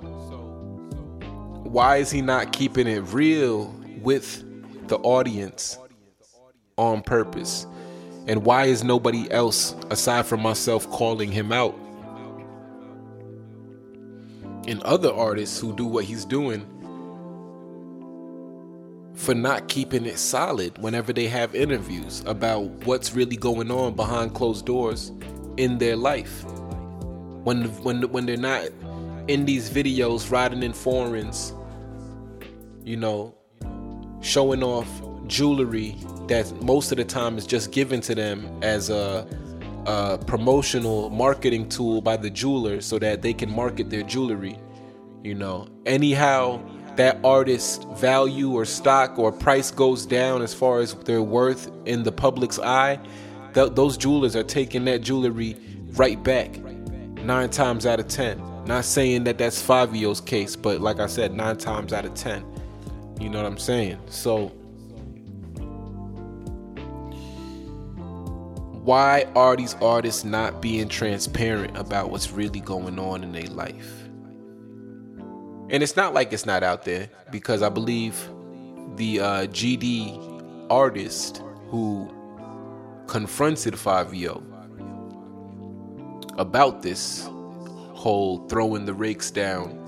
why 1.65 1.97
is 1.97 2.11
he 2.11 2.23
not 2.23 2.53
keeping 2.53 2.87
it 2.87 3.01
real 3.13 3.67
with 4.03 4.45
the 4.89 4.99
audience 4.99 5.79
on 6.77 7.03
purpose? 7.03 7.67
And 8.27 8.45
why 8.45 8.67
is 8.67 8.83
nobody 8.83 9.31
else, 9.31 9.75
aside 9.91 10.27
from 10.27 10.41
myself, 10.41 10.89
calling 10.91 11.31
him 11.31 11.53
out? 11.53 11.79
And 14.67 14.83
other 14.83 15.13
artists 15.13 15.61
who 15.61 15.75
do 15.77 15.85
what 15.85 16.05
he's 16.05 16.25
doing 16.25 16.67
for 19.15 19.35
not 19.35 19.69
keeping 19.69 20.07
it 20.07 20.19
solid 20.19 20.77
whenever 20.79 21.13
they 21.13 21.29
have 21.29 21.55
interviews 21.55 22.23
about 22.27 22.63
what's 22.87 23.15
really 23.15 23.37
going 23.37 23.71
on 23.71 23.95
behind 23.95 24.35
closed 24.35 24.67
doors 24.67 25.13
in 25.57 25.79
their 25.79 25.97
life. 25.97 26.45
When 27.45 27.65
when 27.83 28.03
when 28.11 28.27
they're 28.27 28.37
not 28.37 28.69
in 29.29 29.45
these 29.45 29.71
videos 29.71 30.31
riding 30.31 30.63
in 30.63 30.73
foreigns, 30.73 31.53
you 32.85 32.97
know, 32.97 33.35
showing 34.21 34.63
off 34.63 34.89
jewelry 35.27 35.97
that 36.29 36.51
most 36.63 36.93
of 36.93 36.99
the 36.99 37.05
time 37.05 37.39
is 37.39 37.47
just 37.47 37.73
given 37.73 38.01
to 38.03 38.15
them 38.15 38.47
as 38.63 38.91
a, 38.91 39.27
a 39.87 40.19
promotional 40.27 41.11
marketing 41.11 41.69
tool 41.69 42.01
by 42.01 42.17
the 42.17 42.31
jeweler 42.31 42.81
so 42.81 42.99
that 42.99 43.23
they 43.23 43.33
can 43.33 43.51
market 43.51 43.91
their 43.91 44.03
jewelry. 44.03 44.59
You 45.23 45.35
know, 45.35 45.69
anyhow 45.87 46.61
that 46.97 47.19
artist's 47.25 47.85
value 47.99 48.53
or 48.53 48.65
stock 48.65 49.19
or 49.19 49.33
price 49.33 49.71
goes 49.71 50.07
down 50.07 50.43
as 50.43 50.55
far 50.55 50.81
as 50.81 50.95
their 50.95 51.23
worth 51.23 51.71
in 51.87 52.03
the 52.03 52.13
public's 52.13 52.59
eye, 52.59 52.99
th- 53.55 53.73
those 53.75 53.97
jewelers 53.97 54.37
are 54.37 54.43
taking 54.43 54.85
that 54.87 55.01
jewelry 55.01 55.57
right 55.93 56.23
back 56.23 56.59
nine 57.25 57.51
times 57.51 57.87
out 57.87 58.01
of 58.01 58.09
ten. 58.09 58.43
Not 58.67 58.85
saying 58.85 59.25
that 59.25 59.39
that's 59.39 59.63
Fivio's 59.63 60.21
case, 60.21 60.57
but 60.57 60.81
like 60.81 61.01
I 61.01 61.07
said, 61.07 61.35
nine 61.35 61.57
times 61.57 61.93
out 61.93 62.05
of 62.05 62.15
ten. 62.15 62.45
You 63.21 63.29
know 63.29 63.43
what 63.43 63.47
I'm 63.47 63.59
saying? 63.59 63.99
So, 64.07 64.49
why 68.85 69.27
are 69.35 69.57
these 69.57 69.75
artists 69.75 70.25
not 70.25 70.61
being 70.61 70.89
transparent 70.89 71.77
about 71.77 72.11
what's 72.11 72.33
really 72.33 72.61
going 72.61 72.99
on 72.99 73.23
in 73.23 73.33
their 73.33 73.45
life? 73.45 74.03
And 75.71 75.83
it's 75.83 75.97
not 75.97 76.13
like 76.13 76.33
it's 76.33 76.45
not 76.45 76.63
out 76.63 76.85
there 76.85 77.09
because 77.31 77.63
I 77.63 77.69
believe 77.69 78.29
the 78.97 79.21
uh, 79.21 79.47
GD 79.47 80.67
artist 80.71 81.43
who 81.69 82.13
confronted 83.15 83.75
Fivio 83.75 84.43
about 86.37 86.83
this 86.83 87.29
whole 87.93 88.45
throwing 88.49 88.85
the 88.87 88.93
rakes 88.93 89.31
down 89.31 89.79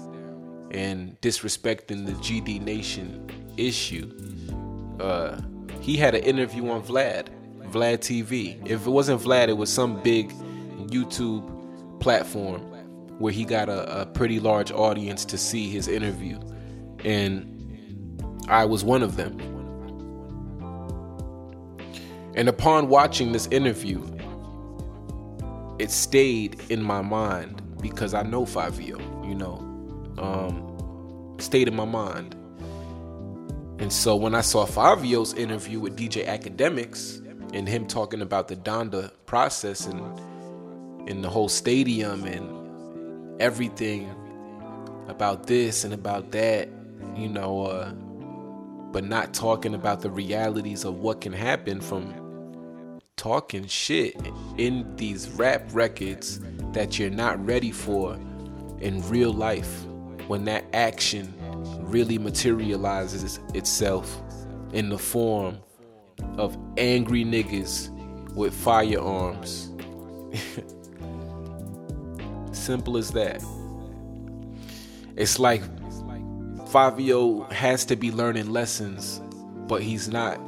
and 0.71 1.21
disrespecting 1.23 2.07
the 2.07 2.13
GD 2.13 2.63
Nation 2.63 3.29
issue. 3.57 4.09
Uh, 5.01 5.41
he 5.81 5.97
had 5.97 6.15
an 6.15 6.23
interview 6.23 6.71
on 6.71 6.85
Vlad, 6.85 7.27
Vlad 7.73 7.99
TV. 7.99 8.65
If 8.65 8.87
it 8.87 8.91
wasn't 8.91 9.21
Vlad, 9.21 9.49
it 9.49 9.57
was 9.57 9.73
some 9.73 10.01
big 10.05 10.31
YouTube 10.87 11.99
platform 11.99 12.61
where 13.19 13.33
he 13.33 13.45
got 13.45 13.69
a, 13.69 14.03
a 14.03 14.07
pretty 14.07 14.39
large 14.39 14.71
audience 14.71 15.25
to 15.25 15.37
see 15.37 15.69
his 15.69 15.89
interview. 15.89 16.39
And 17.05 18.23
I 18.47 18.67
was 18.67 18.85
one 18.85 19.03
of 19.03 19.17
them. 19.17 19.56
And 22.37 22.51
upon 22.51 22.89
watching 22.89 23.33
this 23.33 23.47
interview, 23.47 24.05
it 25.79 25.91
stayed 25.91 26.61
in 26.69 26.83
my 26.83 27.01
mind 27.01 27.63
because 27.81 28.13
I 28.13 28.23
know 28.23 28.45
Fivio, 28.45 28.99
you 29.27 29.35
know, 29.35 29.57
um, 30.19 31.37
stayed 31.39 31.67
in 31.67 31.75
my 31.75 31.87
mind. 31.87 32.35
And 33.79 33.91
so 33.91 34.17
when 34.17 34.35
I 34.35 34.43
saw 34.43 34.67
Fivio's 34.67 35.33
interview 35.33 35.81
with 35.81 35.97
DJ 35.97 36.27
Akademiks 36.27 37.23
and 37.55 37.67
him 37.67 37.87
talking 37.87 38.21
about 38.21 38.49
the 38.49 38.57
Donda 38.57 39.11
process 39.25 39.87
and 39.87 40.21
in 41.09 41.23
the 41.23 41.31
whole 41.31 41.49
stadium 41.49 42.25
and 42.25 43.41
everything 43.41 44.11
about 45.09 45.47
this 45.47 45.85
and 45.85 45.95
about 45.95 46.33
that, 46.33 46.69
you 47.15 47.29
know, 47.29 47.63
uh, 47.63 47.93
but 48.93 49.05
not 49.05 49.33
talking 49.33 49.75
about 49.75 50.03
the 50.03 50.11
realities 50.11 50.85
of 50.85 50.97
what 50.97 51.23
can 51.23 51.33
happen 51.33 51.81
from 51.81 52.26
talking 53.17 53.67
shit 53.67 54.15
in 54.59 54.95
these 54.97 55.29
rap 55.31 55.63
records 55.73 56.41
that 56.73 56.99
you're 56.99 57.11
not 57.11 57.45
ready 57.45 57.71
for 57.71 58.15
in 58.81 59.07
real 59.09 59.33
life 59.33 59.85
when 60.27 60.45
that 60.45 60.65
action 60.75 61.33
really 61.81 62.19
materializes 62.19 63.41
itself 63.55 64.21
in 64.73 64.91
the 64.91 64.99
form 64.99 65.59
of 66.37 66.59
angry 66.77 67.25
niggas 67.25 67.89
with 68.35 68.55
firearms. 68.55 69.71
Simple 72.53 72.99
as 72.99 73.13
that. 73.13 73.43
It's 75.17 75.39
like 75.39 75.63
Fivio 76.67 77.51
has 77.51 77.87
to 77.87 77.97
be 77.97 78.11
learning 78.11 78.51
lessons, 78.51 79.23
but 79.67 79.83
he's 79.83 80.09
not 80.09 80.39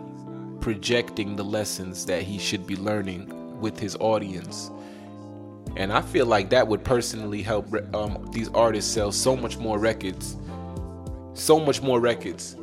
projecting 0.61 1.37
the 1.37 1.45
lessons 1.45 2.07
that 2.07 2.23
he 2.23 2.39
should 2.39 2.67
be 2.67 2.77
learning 2.77 3.61
with 3.61 3.79
his 3.79 3.97
audience. 3.97 4.71
And 5.77 5.93
I 5.93 6.01
feel 6.01 6.27
like 6.27 6.51
that 6.51 6.67
would 6.67 6.85
personally 6.85 7.43
help 7.43 7.73
um, 7.95 8.29
these 8.33 8.49
artists 8.51 8.93
sell 8.93 9.13
so 9.13 9.37
much 9.37 9.59
more 9.59 9.79
records, 9.79 10.37
so 11.35 11.59
much 11.61 11.83
more 11.83 12.01
records. 12.01 12.57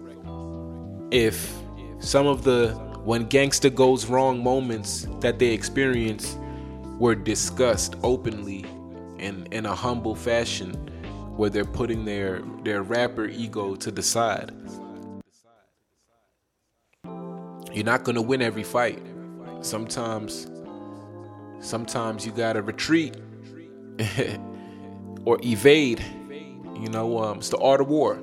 If 1.12 1.54
some 2.00 2.28
of 2.28 2.44
the 2.44 2.74
when 3.06 3.26
gangster 3.26 3.70
goes 3.70 4.08
wrong 4.08 4.44
moments 4.44 5.08
that 5.20 5.38
they 5.38 5.52
experience 5.52 6.38
were 7.00 7.16
discussed 7.16 7.96
openly 8.04 8.66
and 9.20 9.48
in 9.54 9.66
a 9.66 9.76
humble 9.76 10.16
fashion 10.16 10.74
where 11.36 11.50
they're 11.50 11.66
putting 11.66 12.04
their 12.04 12.42
their 12.64 12.82
rapper 12.84 13.26
ego 13.26 13.76
to 13.76 13.92
the 13.92 14.02
side 14.02 14.52
you're 17.76 17.84
not 17.84 18.06
going 18.06 18.16
to 18.16 18.22
win 18.22 18.42
every 18.42 18.64
fight. 18.64 19.02
Sometimes 19.60 20.48
sometimes 21.60 22.26
you 22.26 22.32
got 22.32 22.54
to 22.54 22.62
retreat 22.62 23.18
or 25.26 25.38
evade. 25.44 26.04
You 26.80 26.90
know, 26.90 27.20
um, 27.20 27.40
it's 27.40 27.50
the 27.50 27.58
art 27.58 27.82
of 27.82 27.88
war. 27.88 28.16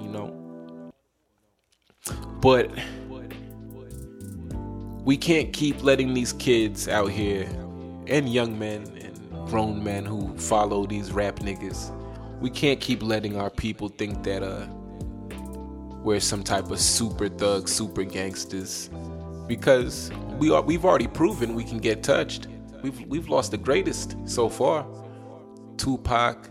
You 0.00 0.08
know. 0.08 0.92
But 2.40 2.70
we 5.04 5.16
can't 5.16 5.52
keep 5.52 5.84
letting 5.84 6.12
these 6.12 6.32
kids 6.32 6.88
out 6.88 7.10
here 7.10 7.44
and 8.08 8.28
young 8.28 8.58
men 8.58 8.82
and 9.00 9.48
grown 9.48 9.84
men 9.84 10.04
who 10.04 10.36
follow 10.36 10.84
these 10.84 11.12
rap 11.12 11.36
niggas. 11.36 11.92
We 12.40 12.50
can't 12.50 12.80
keep 12.80 13.04
letting 13.04 13.36
our 13.36 13.50
people 13.50 13.88
think 13.88 14.24
that 14.24 14.42
uh 14.42 14.66
we're 16.02 16.20
some 16.20 16.42
type 16.42 16.70
of 16.70 16.80
super 16.80 17.28
thug, 17.28 17.68
super 17.68 18.04
gangsters, 18.04 18.90
because 19.46 20.10
we 20.38 20.50
are 20.50 20.62
we've 20.62 20.84
already 20.84 21.06
proven 21.06 21.54
we 21.54 21.64
can 21.64 21.78
get 21.78 22.02
touched. 22.02 22.48
We've 22.82 23.00
we've 23.06 23.28
lost 23.28 23.52
the 23.52 23.58
greatest 23.58 24.16
so 24.24 24.48
far. 24.48 24.86
Tupac, 25.76 26.50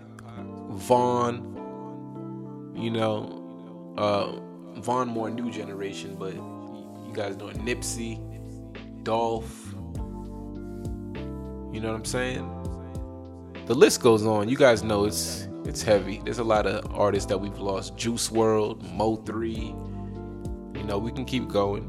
Von, 0.69 2.73
you 2.75 2.89
know, 2.89 3.93
uh, 3.97 4.39
Von 4.81 5.09
more 5.09 5.29
new 5.29 5.51
generation, 5.51 6.15
but 6.17 6.33
you 6.33 7.11
guys 7.13 7.35
know 7.37 7.49
Nipsey, 7.49 8.19
Dolph. 9.03 9.73
You 11.73 11.79
know 11.79 11.89
what 11.89 11.95
I'm 11.95 12.05
saying? 12.05 12.49
The 13.65 13.75
list 13.75 14.01
goes 14.01 14.25
on. 14.25 14.49
You 14.49 14.57
guys 14.57 14.83
know 14.83 15.05
it's 15.05 15.47
It's 15.71 15.83
heavy. 15.83 16.21
There's 16.25 16.39
a 16.39 16.43
lot 16.43 16.67
of 16.67 16.93
artists 16.93 17.29
that 17.29 17.37
we've 17.37 17.57
lost. 17.57 17.95
Juice 17.95 18.27
WRLD, 18.27 18.93
Mo3. 18.97 20.75
You 20.75 20.83
know, 20.83 20.97
we 20.97 21.13
can 21.13 21.23
keep 21.23 21.47
going. 21.47 21.87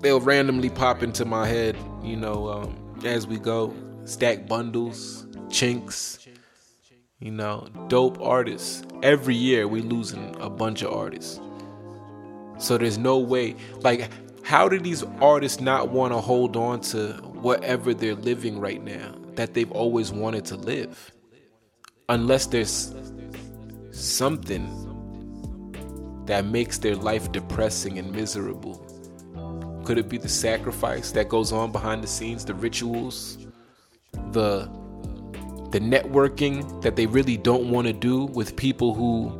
They'll 0.00 0.20
randomly 0.20 0.70
pop 0.70 1.02
into 1.02 1.24
my 1.24 1.48
head, 1.48 1.76
you 2.00 2.14
know, 2.14 2.48
um, 2.48 3.00
as 3.04 3.26
we 3.26 3.40
go. 3.40 3.74
Stack 4.04 4.46
bundles, 4.46 5.26
Chinx, 5.48 6.28
you 7.18 7.32
know, 7.32 7.66
dope 7.88 8.20
artists. 8.20 8.84
Every 9.02 9.34
year 9.34 9.66
we 9.66 9.80
losing 9.80 10.36
a 10.38 10.48
bunch 10.48 10.82
of 10.82 10.92
artists. 10.92 11.40
So 12.58 12.78
there's 12.78 12.98
no 12.98 13.18
way, 13.18 13.56
like, 13.80 14.08
how 14.44 14.68
do 14.68 14.78
these 14.78 15.02
artists 15.20 15.60
not 15.60 15.88
want 15.88 16.12
to 16.12 16.20
hold 16.20 16.56
on 16.56 16.82
to 16.82 17.14
whatever 17.14 17.94
they're 17.94 18.14
living 18.14 18.60
right 18.60 18.80
now 18.80 19.16
that 19.34 19.54
they've 19.54 19.72
always 19.72 20.12
wanted 20.12 20.44
to 20.44 20.54
live? 20.54 21.10
Unless 22.10 22.46
there's 22.46 22.92
something 23.92 24.66
that 26.26 26.44
makes 26.44 26.78
their 26.78 26.96
life 26.96 27.30
depressing 27.32 27.98
and 27.98 28.12
miserable. 28.12 28.84
Could 29.84 29.96
it 29.96 30.08
be 30.08 30.18
the 30.18 30.28
sacrifice 30.28 31.12
that 31.12 31.28
goes 31.28 31.52
on 31.52 31.72
behind 31.72 32.02
the 32.02 32.08
scenes, 32.08 32.44
the 32.44 32.54
rituals, 32.54 33.38
the 34.32 34.68
the 35.70 35.78
networking 35.78 36.82
that 36.82 36.96
they 36.96 37.06
really 37.06 37.36
don't 37.36 37.70
want 37.70 37.86
to 37.86 37.92
do 37.92 38.24
with 38.24 38.56
people 38.56 38.92
who 38.92 39.30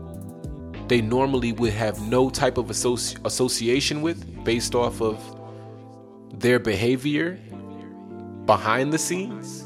they 0.87 1.01
normally 1.01 1.53
would 1.53 1.73
have 1.73 2.01
no 2.09 2.31
type 2.31 2.57
of 2.57 2.67
associ- 2.67 3.19
association 3.25 4.01
with 4.01 4.45
based 4.45 4.77
off 4.77 5.03
of 5.03 5.19
their 6.39 6.61
behavior 6.61 7.37
behind 8.47 8.93
the 8.93 8.99
scenes. 8.99 9.65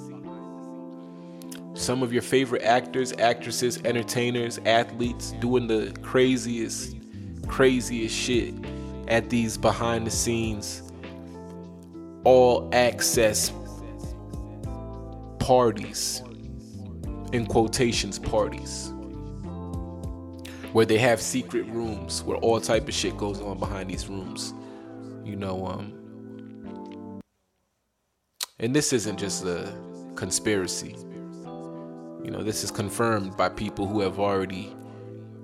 Some 1.74 2.02
of 2.02 2.12
your 2.12 2.22
favorite 2.22 2.62
actors, 2.62 3.12
actresses, 3.14 3.80
entertainers, 3.84 4.58
athletes 4.64 5.32
doing 5.40 5.66
the 5.66 5.92
craziest, 6.02 6.96
craziest 7.48 8.14
shit 8.14 8.54
at 9.08 9.28
these 9.28 9.58
behind 9.58 10.06
the 10.06 10.10
scenes, 10.10 10.82
all 12.22 12.70
access 12.72 13.52
parties, 15.40 16.22
in 17.32 17.44
quotations, 17.46 18.18
parties 18.18 18.92
where 20.74 20.84
they 20.84 20.98
have 20.98 21.20
secret 21.20 21.64
rooms 21.66 22.24
where 22.24 22.36
all 22.38 22.60
type 22.60 22.88
of 22.88 22.94
shit 22.94 23.16
goes 23.16 23.40
on 23.40 23.56
behind 23.60 23.88
these 23.88 24.08
rooms 24.08 24.52
you 25.24 25.36
know 25.36 25.64
um 25.66 27.20
and 28.58 28.74
this 28.74 28.92
isn't 28.92 29.16
just 29.16 29.44
a 29.44 29.72
conspiracy 30.16 30.96
you 32.24 32.30
know 32.30 32.42
this 32.42 32.64
is 32.64 32.70
confirmed 32.70 33.36
by 33.36 33.50
people 33.50 33.86
who 33.86 34.00
have 34.00 34.18
already 34.18 34.74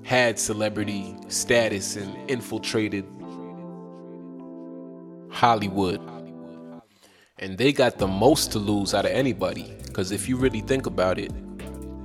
had 0.03 0.39
celebrity 0.39 1.15
status 1.29 1.97
and 1.97 2.31
infiltrated 2.31 3.05
Hollywood. 5.31 6.01
And 7.39 7.57
they 7.57 7.73
got 7.73 7.99
the 7.99 8.07
most 8.07 8.51
to 8.53 8.59
lose 8.59 8.95
out 8.95 9.05
of 9.05 9.13
anybody 9.13 9.75
because 9.87 10.11
if 10.11 10.29
you 10.29 10.37
really 10.37 10.61
think 10.61 10.87
about 10.87 11.19
it 11.19 11.33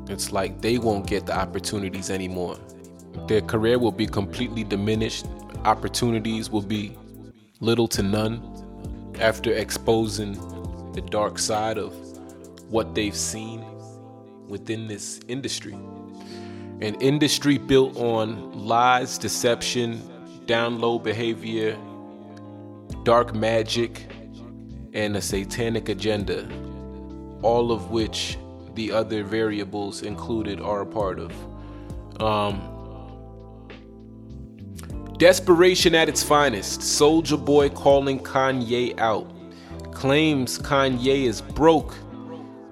it's 0.08 0.32
like 0.32 0.62
they 0.62 0.78
won't 0.78 1.08
get 1.08 1.26
the 1.26 1.38
opportunities 1.38 2.12
anymore. 2.12 2.58
Their 3.28 3.42
career 3.42 3.80
will 3.80 3.92
be 3.92 4.06
completely 4.06 4.64
diminished. 4.64 5.26
Opportunities 5.64 6.52
will 6.52 6.62
be 6.62 6.96
little 7.60 7.88
to 7.88 8.04
none 8.04 8.44
after 9.20 9.52
exposing 9.52 10.34
the 10.92 11.02
dark 11.02 11.40
side 11.40 11.78
of 11.78 11.94
what 12.70 12.94
they've 12.94 13.16
seen 13.16 13.66
within 14.47 14.88
this 14.88 15.19
industry. 15.27 15.73
An 16.81 16.95
industry 16.95 17.58
built 17.58 17.95
on 17.97 18.67
lies, 18.67 19.17
deception, 19.17 20.01
down 20.45 20.79
low 20.79 20.99
behavior, 20.99 21.77
dark 23.03 23.34
magic, 23.34 24.08
and 24.93 25.15
a 25.15 25.21
satanic 25.21 25.89
agenda, 25.89 26.47
all 27.41 27.71
of 27.71 27.91
which 27.91 28.38
the 28.73 28.91
other 28.91 29.23
variables 29.23 30.01
included 30.01 30.60
are 30.60 30.81
a 30.81 30.86
part 30.86 31.19
of. 31.19 31.31
Um, 32.21 32.71
Desperation 35.17 35.95
at 35.95 36.10
its 36.10 36.21
finest. 36.21 36.81
Soulja 36.81 37.43
Boy 37.43 37.69
calling 37.69 38.19
Kanye 38.19 38.99
out. 38.99 39.31
Claims 39.93 40.60
Kanye 40.60 41.23
is 41.23 41.39
broke 41.39 41.95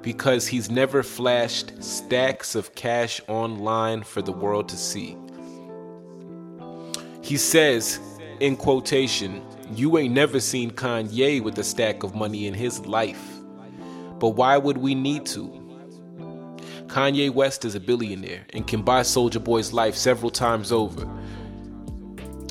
because 0.03 0.45
he's 0.45 0.69
never 0.69 1.01
flashed 1.01 1.81
stacks 1.81 2.53
of 2.53 2.75
cash 2.75 3.21
online 3.27 4.03
for 4.03 4.21
the 4.21 4.33
world 4.33 4.69
to 4.69 4.77
see. 4.77 5.17
He 7.21 7.37
says, 7.37 7.99
in 8.39 8.57
quotation, 8.57 9.41
You 9.71 9.97
ain't 9.97 10.13
never 10.13 10.39
seen 10.39 10.71
Kanye 10.71 11.41
with 11.41 11.57
a 11.57 11.63
stack 11.63 12.03
of 12.03 12.13
money 12.13 12.47
in 12.47 12.53
his 12.53 12.85
life. 12.85 13.39
But 14.19 14.29
why 14.29 14.57
would 14.57 14.77
we 14.77 14.93
need 14.93 15.25
to? 15.27 15.47
Kanye 16.87 17.33
West 17.33 17.65
is 17.65 17.73
a 17.73 17.79
billionaire 17.79 18.45
and 18.51 18.67
can 18.67 18.83
buy 18.83 19.01
Soulja 19.01 19.43
Boy's 19.43 19.73
life 19.73 19.95
several 19.95 20.29
times 20.29 20.71
over. 20.71 21.09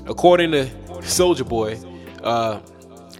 According 0.06 0.52
to 0.52 0.64
Soulja 1.02 1.46
Boy, 1.46 1.78
uh, 2.24 2.60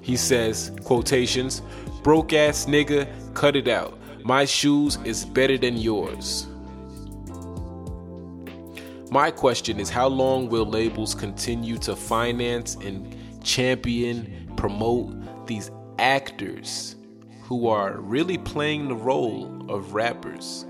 he 0.00 0.16
says, 0.16 0.72
quotations, 0.84 1.62
broke 2.02 2.32
ass 2.32 2.66
nigga, 2.66 3.06
cut 3.34 3.54
it 3.54 3.68
out. 3.68 3.98
My 4.24 4.44
shoes 4.44 4.98
is 5.04 5.24
better 5.24 5.58
than 5.58 5.76
yours. 5.76 6.46
My 9.10 9.30
question 9.30 9.80
is 9.80 9.90
how 9.90 10.06
long 10.06 10.48
will 10.48 10.64
labels 10.64 11.14
continue 11.14 11.76
to 11.78 11.96
finance 11.96 12.76
and 12.76 13.16
champion, 13.42 14.48
promote 14.56 15.46
these 15.46 15.70
actors 15.98 16.94
who 17.42 17.66
are 17.66 18.00
really 18.00 18.38
playing 18.38 18.88
the 18.88 18.94
role 18.94 19.66
of 19.68 19.92
rappers? 19.92 20.66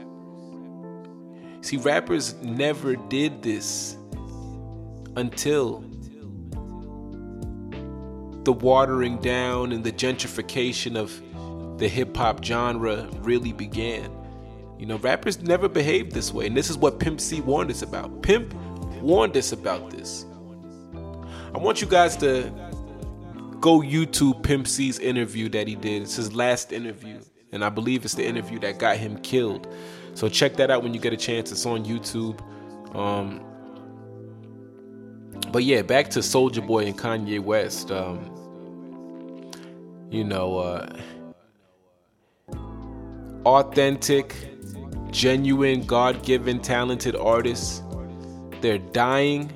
See, 1.61 1.77
rappers 1.77 2.35
never 2.43 2.97
did 2.97 3.43
this 3.43 3.97
until 5.15 5.85
the 8.45 8.53
watering 8.53 9.19
down 9.19 9.73
and 9.73 9.85
the 9.85 9.93
gentrification 9.93 10.97
of 10.97 11.23
the 11.83 11.89
hip 11.89 12.17
hop 12.17 12.45
genre 12.45 13.09
really 13.23 13.53
began. 13.53 14.09
You 14.79 14.87
know, 14.87 14.99
rappers 14.99 15.43
never 15.43 15.69
behaved 15.69 16.13
this 16.13 16.33
way, 16.33 16.47
and 16.47 16.57
this 16.57 16.71
is 16.71 16.79
what 16.79 17.01
Pimp 17.01 17.21
C 17.21 17.41
warned 17.41 17.73
us 17.73 17.83
about. 17.83 18.23
Pimp 18.23 18.55
warned 19.01 19.37
us 19.37 19.51
about 19.51 19.91
this. 19.91 20.25
I 21.53 21.59
want 21.59 21.81
you 21.81 21.89
guys 21.89 22.17
to 22.19 22.53
go 23.61 23.81
YouTube 23.81 24.45
Pimp 24.45 24.69
C's 24.69 25.01
interview 25.01 25.49
that 25.49 25.67
he 25.67 25.75
did. 25.75 26.03
It's 26.03 26.15
his 26.15 26.33
last 26.33 26.73
interview, 26.73 27.21
and 27.51 27.65
I 27.65 27.69
believe 27.69 28.05
it's 28.05 28.15
the 28.15 28.25
interview 28.25 28.61
that 28.61 28.79
got 28.79 28.97
him 28.97 29.19
killed. 29.19 29.67
So 30.15 30.29
check 30.29 30.55
that 30.55 30.71
out 30.71 30.85
when 30.85 30.95
you 30.95 31.01
get 31.01 31.13
a 31.13 31.17
chance. 31.17 31.51
It's 31.51 31.67
on 31.67 31.85
YouTube. 31.85 32.41
Um, 32.95 33.45
but 35.51 35.65
yeah, 35.65 35.83
back 35.83 36.11
to 36.11 36.21
Soulja 36.21 36.65
Boy 36.65 36.87
and 36.87 36.97
Kanye 36.97 37.41
West. 37.41 37.91
Um, 37.91 38.29
you 40.13 40.23
know, 40.23 40.59
uh, 40.59 40.97
authentic, 43.45 44.35
genuine, 45.11 45.85
God 45.85 46.23
given, 46.25 46.61
talented 46.61 47.17
artists. 47.17 47.83
They're 48.61 48.79
dying, 48.79 49.53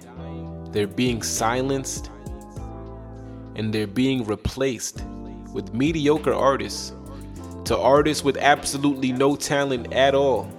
they're 0.73 0.87
being 0.87 1.23
silenced, 1.23 2.11
and 3.55 3.73
they're 3.73 3.87
being 3.87 4.25
replaced 4.25 5.03
with 5.53 5.73
mediocre 5.73 6.35
artists 6.35 6.93
to 7.65 7.77
artists 7.77 8.23
with 8.23 8.37
absolutely 8.37 9.13
no 9.13 9.35
talent 9.37 9.93
at 9.93 10.15
all. 10.15 10.51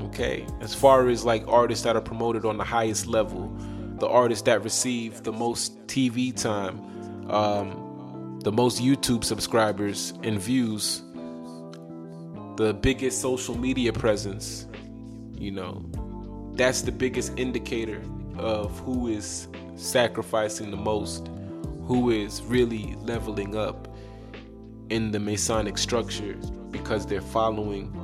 Okay, 0.00 0.46
as 0.60 0.74
far 0.74 1.08
as 1.08 1.24
like 1.24 1.46
artists 1.46 1.84
that 1.84 1.96
are 1.96 2.02
promoted 2.02 2.44
on 2.44 2.56
the 2.56 2.64
highest 2.64 3.06
level, 3.06 3.52
the 3.98 4.08
artists 4.08 4.42
that 4.42 4.62
receive 4.64 5.22
the 5.22 5.32
most 5.32 5.86
TV 5.86 6.34
time, 6.34 7.30
um, 7.30 8.40
the 8.42 8.52
most 8.52 8.80
YouTube 8.82 9.24
subscribers 9.24 10.14
and 10.22 10.40
views, 10.40 11.02
the 12.58 12.74
biggest 12.74 13.20
social 13.20 13.56
media 13.56 13.92
presence, 13.92 14.66
you 15.38 15.52
know, 15.52 15.88
that's 16.54 16.82
the 16.82 16.90
biggest 16.90 17.38
indicator 17.38 18.02
of 18.36 18.76
who 18.80 19.06
is 19.06 19.46
sacrificing 19.76 20.72
the 20.72 20.76
most, 20.76 21.28
who 21.86 22.10
is 22.10 22.42
really 22.42 22.96
leveling 22.98 23.56
up 23.56 23.96
in 24.90 25.12
the 25.12 25.20
Masonic 25.20 25.78
structure 25.78 26.34
because 26.72 27.06
they're 27.06 27.20
following 27.20 27.94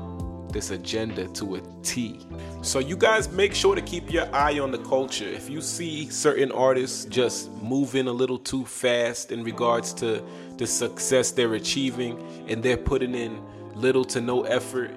this 0.53 0.71
agenda 0.71 1.27
to 1.31 1.57
a 1.57 1.61
T. 1.83 2.25
So 2.63 2.79
you 2.79 2.97
guys 2.97 3.33
make 3.33 3.57
sure 3.57 3.75
to 3.75 3.83
keep 3.83 4.13
your 4.13 4.33
eye 4.33 4.61
on 4.61 4.71
the 4.71 4.79
culture. 4.79 5.29
If 5.29 5.51
you 5.51 5.61
see 5.61 6.09
certain 6.11 6.53
artists 6.53 7.07
just 7.07 7.51
moving 7.55 8.07
a 8.07 8.13
little 8.13 8.39
too 8.39 8.65
fast 8.65 9.33
in 9.33 9.43
regards 9.43 9.93
to 9.95 10.23
the 10.59 10.67
success 10.69 11.33
they're 11.33 11.55
achieving 11.55 12.25
and 12.47 12.63
they're 12.63 12.77
putting 12.77 13.17
in 13.17 13.43
little 13.75 14.05
to 14.07 14.21
no 14.21 14.43
effort 14.45 14.91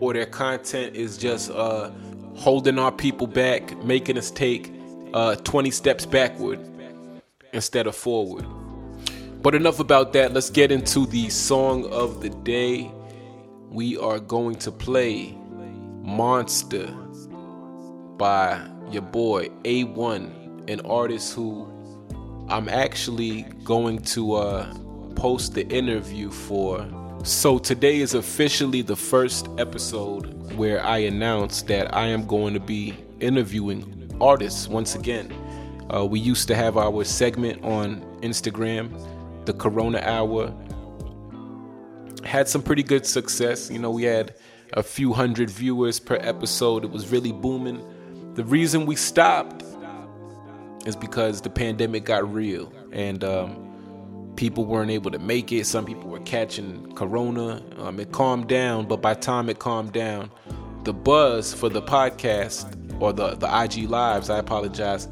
or 0.00 0.12
their 0.12 0.26
content 0.26 0.94
is 0.94 1.18
just 1.18 1.50
uh, 1.50 1.90
holding 2.36 2.78
our 2.78 2.92
people 2.92 3.26
back, 3.26 3.76
making 3.84 4.18
us 4.18 4.30
take 4.30 4.72
uh, 5.12 5.36
20 5.36 5.70
steps 5.70 6.06
backward 6.06 6.60
instead 7.52 7.86
of 7.86 7.94
forward. 7.94 8.46
But 9.42 9.54
enough 9.54 9.78
about 9.78 10.12
that. 10.14 10.32
Let's 10.32 10.50
get 10.50 10.72
into 10.72 11.06
the 11.06 11.28
song 11.28 11.86
of 11.90 12.22
the 12.22 12.30
day. 12.30 12.90
We 13.68 13.98
are 13.98 14.18
going 14.18 14.56
to 14.56 14.72
play 14.72 15.36
Monster 16.02 16.86
by 18.16 18.60
your 18.90 19.02
boy 19.02 19.48
A1, 19.64 20.70
an 20.70 20.80
artist 20.86 21.34
who 21.34 21.70
I'm 22.48 22.68
actually 22.68 23.42
going 23.64 24.00
to 24.00 24.34
uh, 24.34 24.74
post 25.14 25.54
the 25.54 25.66
interview 25.68 26.30
for. 26.30 26.86
So 27.24 27.58
today 27.58 28.00
is 28.00 28.12
officially 28.12 28.82
the 28.82 28.96
first 28.96 29.48
episode 29.56 30.52
where 30.56 30.84
I 30.84 30.98
announce 30.98 31.62
that 31.62 31.94
I 31.96 32.08
am 32.08 32.26
going 32.26 32.52
to 32.52 32.60
be 32.60 32.98
interviewing 33.18 34.14
artists 34.20 34.68
once 34.68 34.94
again. 34.94 35.32
Uh, 35.90 36.04
we 36.04 36.20
used 36.20 36.48
to 36.48 36.54
have 36.54 36.76
our 36.76 37.02
segment 37.02 37.64
on 37.64 38.02
Instagram, 38.20 38.92
the 39.46 39.54
Corona 39.54 40.00
Hour. 40.00 40.54
Had 42.24 42.46
some 42.46 42.62
pretty 42.62 42.82
good 42.82 43.06
success. 43.06 43.70
You 43.70 43.78
know, 43.78 43.90
we 43.90 44.02
had 44.02 44.34
a 44.74 44.82
few 44.82 45.14
hundred 45.14 45.48
viewers 45.48 45.98
per 45.98 46.16
episode. 46.16 46.84
It 46.84 46.90
was 46.90 47.10
really 47.10 47.32
booming. 47.32 48.34
The 48.34 48.44
reason 48.44 48.84
we 48.84 48.96
stopped 48.96 49.64
is 50.84 50.94
because 50.94 51.40
the 51.40 51.48
pandemic 51.48 52.04
got 52.04 52.30
real 52.30 52.70
and 52.92 53.24
um, 53.24 53.73
people 54.36 54.64
weren't 54.64 54.90
able 54.90 55.10
to 55.10 55.18
make 55.18 55.52
it. 55.52 55.66
Some 55.66 55.84
people 55.84 56.10
were 56.10 56.20
catching 56.20 56.92
corona. 56.94 57.62
Um, 57.78 58.00
it 58.00 58.12
calmed 58.12 58.48
down, 58.48 58.86
but 58.86 59.00
by 59.00 59.14
time 59.14 59.48
it 59.48 59.58
calmed 59.58 59.92
down, 59.92 60.30
the 60.84 60.92
buzz 60.92 61.54
for 61.54 61.68
the 61.68 61.82
podcast 61.82 63.00
or 63.00 63.12
the, 63.12 63.34
the 63.36 63.62
IG 63.62 63.88
lives, 63.88 64.30
I 64.30 64.38
apologize, 64.38 65.08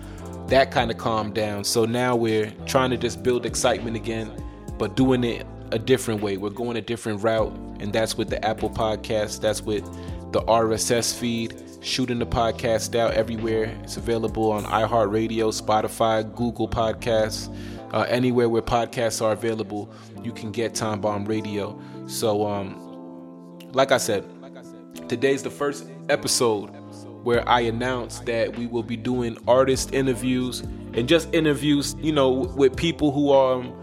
that 0.48 0.70
kind 0.70 0.90
of 0.90 0.98
calmed 0.98 1.34
down. 1.34 1.64
So 1.64 1.84
now 1.84 2.14
we're 2.14 2.50
trying 2.66 2.90
to 2.90 2.96
just 2.96 3.22
build 3.22 3.46
excitement 3.46 3.96
again, 3.96 4.30
but 4.78 4.96
doing 4.96 5.24
it 5.24 5.46
a 5.70 5.78
different 5.78 6.20
way. 6.20 6.36
We're 6.36 6.50
going 6.50 6.76
a 6.76 6.82
different 6.82 7.22
route, 7.22 7.52
and 7.80 7.92
that's 7.92 8.16
with 8.16 8.28
the 8.28 8.44
Apple 8.44 8.70
Podcast, 8.70 9.40
that's 9.40 9.62
with 9.62 9.84
the 10.32 10.42
RSS 10.42 11.18
feed, 11.18 11.62
shooting 11.80 12.18
the 12.18 12.26
podcast 12.26 12.94
out 12.94 13.14
everywhere. 13.14 13.64
It's 13.82 13.96
available 13.96 14.50
on 14.52 14.64
iHeartRadio, 14.64 15.58
Spotify, 15.58 16.34
Google 16.34 16.68
Podcasts 16.68 17.54
uh, 17.92 18.06
anywhere 18.08 18.48
where 18.48 18.62
podcasts 18.62 19.22
are 19.22 19.32
available, 19.32 19.92
you 20.22 20.32
can 20.32 20.50
get 20.50 20.74
Time 20.74 21.00
Bomb 21.00 21.24
Radio. 21.24 21.80
So, 22.06 22.46
um, 22.46 23.58
like 23.72 23.92
I 23.92 23.98
said, 23.98 24.24
today's 25.08 25.42
the 25.42 25.50
first 25.50 25.86
episode 26.08 26.68
where 27.24 27.48
I 27.48 27.60
announced 27.60 28.26
that 28.26 28.56
we 28.56 28.66
will 28.66 28.82
be 28.82 28.96
doing 28.96 29.36
artist 29.46 29.94
interviews 29.94 30.60
and 30.94 31.08
just 31.08 31.32
interviews, 31.32 31.94
you 32.00 32.12
know, 32.12 32.30
with 32.30 32.76
people 32.76 33.12
who 33.12 33.30
are 33.30 33.54
um, 33.60 33.78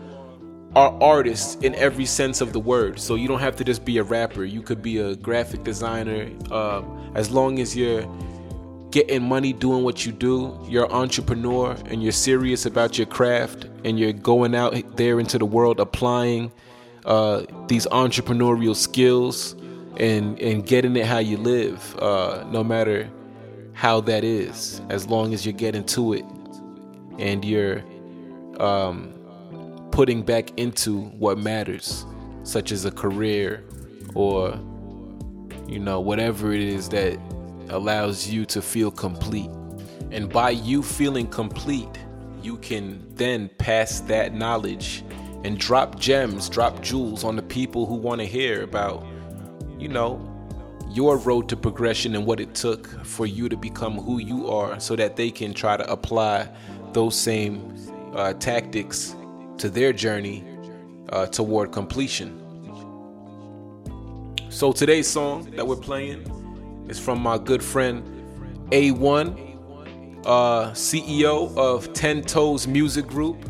are 0.75 0.95
artists 1.01 1.55
in 1.63 1.73
every 1.75 2.05
sense 2.05 2.41
of 2.41 2.53
the 2.53 2.59
word. 2.59 2.99
So 2.99 3.15
you 3.15 3.27
don't 3.27 3.39
have 3.39 3.55
to 3.55 3.63
just 3.63 3.83
be 3.85 3.97
a 3.97 4.03
rapper. 4.03 4.43
You 4.43 4.61
could 4.61 4.83
be 4.83 4.99
a 4.99 5.15
graphic 5.15 5.63
designer, 5.63 6.29
uh, 6.51 6.83
as 7.15 7.31
long 7.31 7.59
as 7.59 7.75
you're 7.75 8.03
getting 8.91 9.23
money 9.23 9.53
doing 9.53 9.83
what 9.83 10.05
you 10.05 10.11
do, 10.11 10.57
you're 10.67 10.85
an 10.85 10.91
entrepreneur 10.91 11.77
and 11.85 12.01
you're 12.01 12.11
serious 12.11 12.65
about 12.65 12.97
your 12.97 13.07
craft 13.07 13.65
and 13.83 13.99
you're 13.99 14.13
going 14.13 14.55
out 14.55 14.75
there 14.97 15.19
into 15.19 15.37
the 15.37 15.45
world 15.45 15.79
applying 15.79 16.51
uh, 17.05 17.43
these 17.67 17.85
entrepreneurial 17.87 18.75
skills 18.75 19.53
and, 19.97 20.39
and 20.39 20.65
getting 20.65 20.95
it 20.95 21.05
how 21.05 21.19
you 21.19 21.37
live, 21.37 21.95
uh, 21.99 22.43
no 22.49 22.63
matter 22.63 23.09
how 23.73 24.01
that 24.01 24.23
is, 24.23 24.81
as 24.89 25.07
long 25.07 25.33
as 25.33 25.45
you're 25.45 25.53
getting 25.53 25.83
to 25.83 26.13
it 26.13 26.25
and 27.19 27.45
you're 27.45 27.83
um, 28.59 29.13
putting 29.91 30.23
back 30.23 30.57
into 30.57 31.01
what 31.01 31.37
matters, 31.37 32.05
such 32.43 32.71
as 32.71 32.85
a 32.85 32.91
career 32.91 33.63
or, 34.15 34.59
you 35.67 35.79
know, 35.79 35.99
whatever 35.99 36.51
it 36.53 36.61
is 36.61 36.89
that 36.89 37.19
allows 37.71 38.27
you 38.27 38.45
to 38.45 38.61
feel 38.61 38.91
complete. 38.91 39.49
And 40.11 40.29
by 40.29 40.51
you 40.51 40.81
feeling 40.81 41.27
complete, 41.27 41.99
you 42.41 42.57
can 42.57 43.05
then 43.15 43.49
pass 43.57 43.99
that 44.01 44.33
knowledge 44.33 45.03
and 45.43 45.57
drop 45.57 45.99
gems, 45.99 46.49
drop 46.49 46.81
jewels 46.81 47.23
on 47.23 47.35
the 47.35 47.41
people 47.41 47.85
who 47.85 47.95
want 47.95 48.21
to 48.21 48.27
hear 48.27 48.63
about, 48.63 49.05
you 49.77 49.87
know, 49.87 50.25
your 50.89 51.17
road 51.17 51.47
to 51.49 51.55
progression 51.55 52.15
and 52.15 52.25
what 52.25 52.39
it 52.39 52.55
took 52.55 52.87
for 53.05 53.25
you 53.25 53.47
to 53.47 53.55
become 53.55 53.95
who 53.95 54.17
you 54.17 54.49
are 54.49 54.79
so 54.79 54.95
that 54.95 55.15
they 55.15 55.29
can 55.29 55.53
try 55.53 55.77
to 55.77 55.89
apply 55.91 56.49
those 56.93 57.15
same 57.15 57.75
uh, 58.15 58.33
tactics 58.33 59.15
to 59.57 59.69
their 59.69 59.93
journey 59.93 60.43
uh, 61.09 61.27
toward 61.27 61.71
completion. 61.71 62.35
So 64.49 64.71
today's 64.71 65.07
song 65.07 65.51
that 65.51 65.67
we're 65.67 65.75
playing 65.75 66.23
is 66.89 66.99
from 66.99 67.21
my 67.21 67.37
good 67.37 67.63
friend 67.63 68.03
A1, 68.71 70.25
uh, 70.25 70.71
CEO 70.71 71.55
of 71.55 71.93
Ten 71.93 72.21
Toes 72.21 72.67
Music 72.67 73.07
Group. 73.07 73.49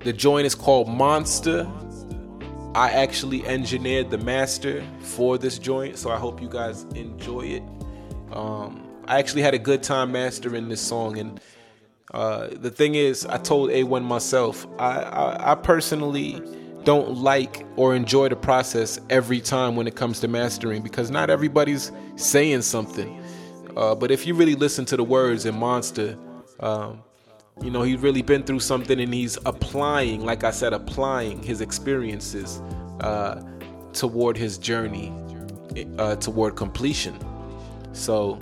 The 0.00 0.12
joint 0.12 0.46
is 0.46 0.54
called 0.54 0.88
Monster. 0.88 1.70
I 2.74 2.90
actually 2.90 3.46
engineered 3.46 4.10
the 4.10 4.18
master 4.18 4.84
for 4.98 5.38
this 5.38 5.58
joint, 5.58 5.96
so 5.96 6.10
I 6.10 6.16
hope 6.16 6.42
you 6.42 6.48
guys 6.48 6.84
enjoy 6.94 7.42
it. 7.42 7.62
Um, 8.32 8.82
I 9.06 9.18
actually 9.18 9.42
had 9.42 9.54
a 9.54 9.58
good 9.58 9.82
time 9.82 10.10
mastering 10.10 10.68
this 10.68 10.80
song, 10.80 11.18
and 11.18 11.40
uh, 12.12 12.48
the 12.52 12.70
thing 12.70 12.96
is, 12.96 13.26
I 13.26 13.38
told 13.38 13.70
A1 13.70 14.02
myself, 14.02 14.66
I, 14.78 15.02
I, 15.02 15.52
I 15.52 15.54
personally 15.54 16.42
don't 16.84 17.16
like 17.16 17.66
or 17.76 17.94
enjoy 17.94 18.28
the 18.28 18.36
process 18.36 19.00
every 19.10 19.40
time 19.40 19.76
when 19.76 19.86
it 19.86 19.96
comes 19.96 20.20
to 20.20 20.28
mastering 20.28 20.82
because 20.82 21.10
not 21.10 21.30
everybody's 21.30 21.90
saying 22.16 22.62
something. 22.62 23.22
Uh, 23.76 23.94
but 23.94 24.10
if 24.10 24.26
you 24.26 24.34
really 24.34 24.54
listen 24.54 24.84
to 24.84 24.96
the 24.96 25.04
words 25.04 25.46
in 25.46 25.54
Monster, 25.58 26.16
um, 26.60 27.02
you 27.62 27.70
know, 27.70 27.82
he's 27.82 27.98
really 27.98 28.22
been 28.22 28.42
through 28.42 28.60
something 28.60 29.00
and 29.00 29.12
he's 29.12 29.36
applying, 29.46 30.24
like 30.24 30.44
I 30.44 30.50
said, 30.50 30.72
applying 30.72 31.42
his 31.42 31.60
experiences 31.60 32.60
uh, 33.00 33.42
toward 33.92 34.36
his 34.36 34.58
journey, 34.58 35.12
uh, 35.98 36.16
toward 36.16 36.56
completion. 36.56 37.16
So, 37.92 38.38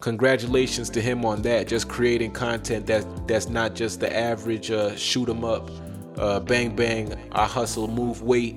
congratulations 0.00 0.88
to 0.90 1.00
him 1.00 1.24
on 1.24 1.42
that. 1.42 1.68
Just 1.68 1.88
creating 1.88 2.32
content 2.32 2.86
that 2.86 3.04
that's 3.28 3.48
not 3.48 3.74
just 3.74 4.00
the 4.00 4.14
average 4.14 4.70
uh, 4.70 4.96
shoot 4.96 5.28
'em 5.28 5.44
up 5.44 5.70
uh, 6.16 6.40
bang 6.40 6.74
bang, 6.74 7.14
I 7.32 7.46
hustle, 7.46 7.88
move 7.88 8.22
weight, 8.22 8.56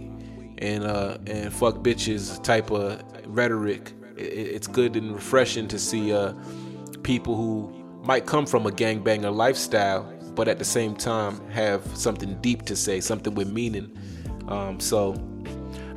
and 0.57 0.83
uh, 0.83 1.17
and 1.27 1.53
fuck 1.53 1.75
bitches 1.75 2.41
type 2.43 2.71
of 2.71 3.01
rhetoric. 3.25 3.93
It, 4.17 4.21
it's 4.23 4.67
good 4.67 4.95
and 4.95 5.13
refreshing 5.13 5.67
to 5.69 5.79
see 5.79 6.13
uh, 6.13 6.33
people 7.03 7.35
who 7.35 7.83
might 8.03 8.25
come 8.25 8.45
from 8.45 8.65
a 8.65 8.71
gangbanger 8.71 9.33
lifestyle, 9.33 10.03
but 10.35 10.47
at 10.47 10.59
the 10.59 10.65
same 10.65 10.95
time 10.95 11.39
have 11.49 11.85
something 11.95 12.39
deep 12.41 12.63
to 12.63 12.75
say, 12.75 12.99
something 12.99 13.33
with 13.35 13.49
meaning. 13.51 13.97
Um, 14.47 14.79
so 14.79 15.15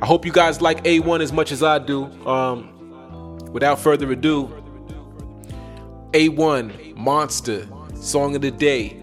I 0.01 0.05
hope 0.05 0.25
you 0.25 0.31
guys 0.31 0.61
like 0.61 0.83
A1 0.83 1.21
as 1.21 1.33
much 1.33 1.51
as 1.51 1.63
I 1.63 1.79
do. 1.79 2.05
Um, 2.27 3.37
without 3.51 3.79
further 3.79 4.11
ado, 4.11 4.47
A1 6.11 6.95
Monster 6.95 7.67
Song 7.95 8.35
of 8.35 8.41
the 8.41 8.51
Day. 8.51 9.01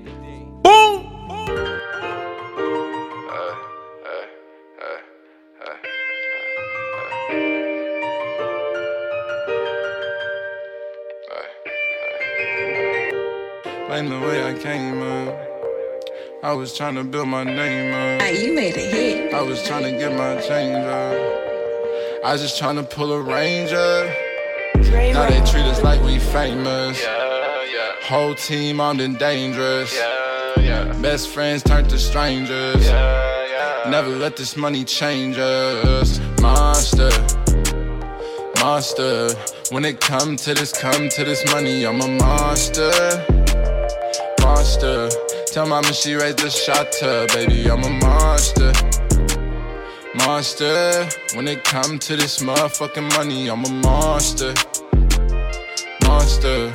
Like 13.94 14.08
the 14.08 14.18
way 14.18 14.42
I 14.42 14.54
came 14.58 15.00
up. 15.02 15.38
I 16.42 16.52
was 16.52 16.76
trying 16.76 16.96
to 16.96 17.04
build 17.04 17.28
my 17.28 17.44
name 17.44 17.94
up. 17.94 18.22
Hey, 18.22 18.44
you 18.44 18.52
made 18.52 18.74
a 18.76 18.80
hit. 18.80 19.32
I 19.32 19.40
was 19.40 19.62
trying 19.62 19.84
to 19.84 19.92
get 19.92 20.12
my 20.18 20.34
change 20.40 20.84
up. 20.84 22.24
I 22.24 22.32
was 22.32 22.42
just 22.42 22.58
trying 22.58 22.74
to 22.74 22.82
pull 22.82 23.12
a 23.12 23.22
range 23.22 23.72
up. 23.72 24.06
Now 24.74 25.28
they 25.28 25.38
treat 25.48 25.64
us 25.66 25.80
like 25.84 26.02
we 26.02 26.18
famous. 26.18 27.00
Whole 28.02 28.34
team 28.34 28.80
on 28.80 28.96
the 28.96 29.06
dangerous. 29.10 29.96
Best 31.00 31.28
friends 31.28 31.62
turned 31.62 31.88
to 31.90 31.98
strangers. 32.00 32.90
Never 33.88 34.08
let 34.08 34.36
this 34.36 34.56
money 34.56 34.82
change 34.82 35.38
us. 35.38 36.18
Monster, 36.40 37.12
monster. 38.58 39.30
When 39.70 39.84
it 39.84 40.00
come 40.00 40.34
to 40.34 40.52
this, 40.52 40.72
come 40.72 41.08
to 41.10 41.24
this 41.24 41.44
money, 41.52 41.86
I'm 41.86 42.00
a 42.00 42.08
monster 42.08 43.43
monster. 44.64 45.10
Tell 45.46 45.66
mama 45.66 45.92
she 45.92 46.14
raised 46.14 46.38
the 46.38 46.48
shot 46.48 46.90
to, 46.92 47.26
baby, 47.34 47.70
I'm 47.70 47.84
a 47.84 47.90
monster. 48.00 48.72
Monster, 50.14 51.06
when 51.34 51.46
it 51.48 51.64
come 51.64 51.98
to 51.98 52.16
this 52.16 52.42
motherfucking 52.42 53.14
money, 53.14 53.50
I'm 53.50 53.62
a 53.62 53.70
monster. 53.86 54.54
Monster, 56.06 56.72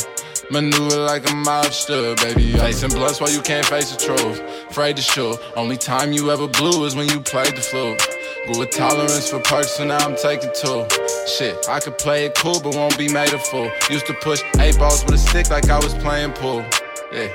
maneuver 0.52 1.00
like 1.00 1.24
a 1.24 1.34
mobster, 1.34 2.16
baby. 2.22 2.54
Facing 2.60 2.92
blunts 2.92 3.20
while 3.20 3.32
you 3.32 3.42
can't 3.42 3.66
face 3.66 3.92
the 3.92 3.98
truth. 3.98 4.40
Afraid 4.70 4.96
to 4.98 5.02
shoot. 5.02 5.40
Only 5.56 5.78
time 5.78 6.14
you 6.14 6.30
ever 6.30 6.48
blew 6.48 6.86
is 6.86 6.96
when 6.96 7.10
you 7.10 7.20
played 7.20 7.56
the 7.56 7.62
flute. 7.62 8.00
But 8.46 8.58
with 8.60 8.70
tolerance 8.70 9.32
for 9.32 9.40
perks, 9.40 9.72
so 9.78 9.84
now 9.84 9.98
I'm 9.98 10.16
taking 10.16 10.52
two. 10.54 10.86
Shit, 11.28 11.68
I 11.68 11.80
could 11.80 11.98
play 11.98 12.26
it 12.26 12.36
cool, 12.36 12.60
but 12.60 12.76
won't 12.76 12.98
be 13.00 13.12
made 13.12 13.34
a 13.34 13.40
fool. 13.40 13.72
Used 13.90 14.06
to 14.06 14.14
push 14.14 14.44
eight 14.60 14.78
balls 14.78 15.04
with 15.06 15.16
a 15.16 15.18
stick 15.18 15.50
like 15.50 15.72
I 15.72 15.78
was 15.78 15.96
playing 15.96 16.34
pool. 16.34 16.64
Yeah. 17.12 17.30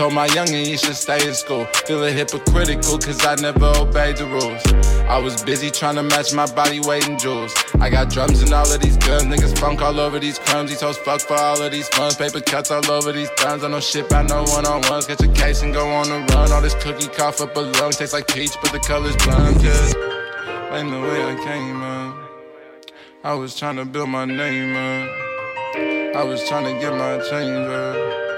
Told 0.00 0.14
my 0.14 0.28
youngin' 0.28 0.64
he 0.64 0.78
should 0.78 0.96
stay 0.96 1.28
in 1.28 1.34
school. 1.34 1.66
Feeling 1.84 2.16
hypocritical 2.16 2.96
cause 2.96 3.22
I 3.22 3.34
never 3.34 3.66
obeyed 3.76 4.16
the 4.16 4.24
rules. 4.24 4.64
I 5.06 5.18
was 5.18 5.44
busy 5.44 5.70
trying 5.70 5.96
to 5.96 6.02
match 6.02 6.32
my 6.32 6.50
body 6.50 6.80
weight 6.80 7.06
in 7.06 7.18
jewels. 7.18 7.52
I 7.80 7.90
got 7.90 8.08
drums 8.08 8.40
and 8.40 8.50
all 8.54 8.72
of 8.72 8.80
these 8.80 8.96
guns. 8.96 9.24
Niggas 9.24 9.58
funk 9.58 9.82
all 9.82 10.00
over 10.00 10.18
these 10.18 10.38
crumbs. 10.38 10.70
These 10.70 10.80
hoes 10.80 10.96
fuck 10.96 11.20
for 11.20 11.34
all 11.34 11.60
of 11.60 11.70
these 11.70 11.86
funds. 11.88 12.16
Paper 12.16 12.40
cuts 12.40 12.70
all 12.70 12.90
over 12.90 13.12
these 13.12 13.28
thumbs. 13.36 13.62
I 13.62 13.68
know 13.68 13.80
shit 13.80 14.08
by 14.08 14.22
no 14.22 14.42
one 14.44 14.64
on 14.64 14.80
ones. 14.88 15.06
Get 15.06 15.20
your 15.20 15.34
case 15.34 15.60
and 15.60 15.74
go 15.74 15.86
on 15.90 16.08
the 16.08 16.32
run. 16.32 16.50
All 16.50 16.62
this 16.62 16.82
cookie 16.82 17.08
cough 17.08 17.42
up 17.42 17.54
a 17.54 17.60
lung. 17.60 17.92
Tastes 17.92 18.14
like 18.14 18.26
peach, 18.26 18.52
but 18.62 18.72
the 18.72 18.78
color's 18.78 19.16
blonde. 19.16 19.56
Cause 19.56 19.94
ain't 20.72 20.90
the 20.90 20.98
way 20.98 21.24
I 21.30 21.34
came 21.44 21.82
up. 21.82 22.16
I 23.22 23.34
was 23.34 23.54
trying 23.54 23.76
to 23.76 23.84
build 23.84 24.08
my 24.08 24.24
name 24.24 24.74
up. 24.74 26.16
I 26.16 26.24
was 26.24 26.48
trying 26.48 26.64
to 26.64 26.80
get 26.80 26.94
my 26.94 27.18
change 27.28 27.68
up. 27.68 28.29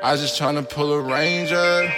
I 0.00 0.12
was 0.12 0.20
just 0.20 0.40
tryna 0.40 0.68
pull 0.68 0.92
a 0.92 1.00
ranger. 1.00 1.92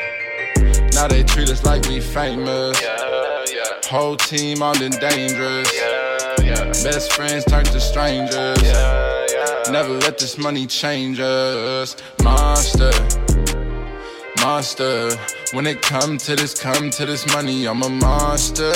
Now 0.94 1.06
they 1.06 1.22
treat 1.22 1.50
us 1.50 1.62
like 1.64 1.86
we 1.86 2.00
famous. 2.00 2.80
Yeah, 2.80 3.44
yeah. 3.52 3.64
Whole 3.90 4.16
team 4.16 4.62
on 4.62 4.78
the 4.78 4.88
dangerous. 4.88 5.70
Yeah, 5.76 6.34
yeah. 6.42 6.64
Best 6.82 7.12
friends 7.12 7.44
turn 7.44 7.64
to 7.64 7.78
strangers. 7.78 8.62
Never 9.70 9.90
let 9.90 10.18
this 10.18 10.38
money 10.38 10.66
change 10.66 11.20
us. 11.20 11.94
Monster, 12.22 12.90
monster. 14.40 15.14
When 15.52 15.66
it 15.66 15.82
come 15.82 16.16
to 16.16 16.36
this, 16.36 16.58
come 16.58 16.88
to 16.90 17.04
this 17.04 17.26
money, 17.34 17.66
I'm 17.68 17.82
a 17.82 17.90
monster. 17.90 18.72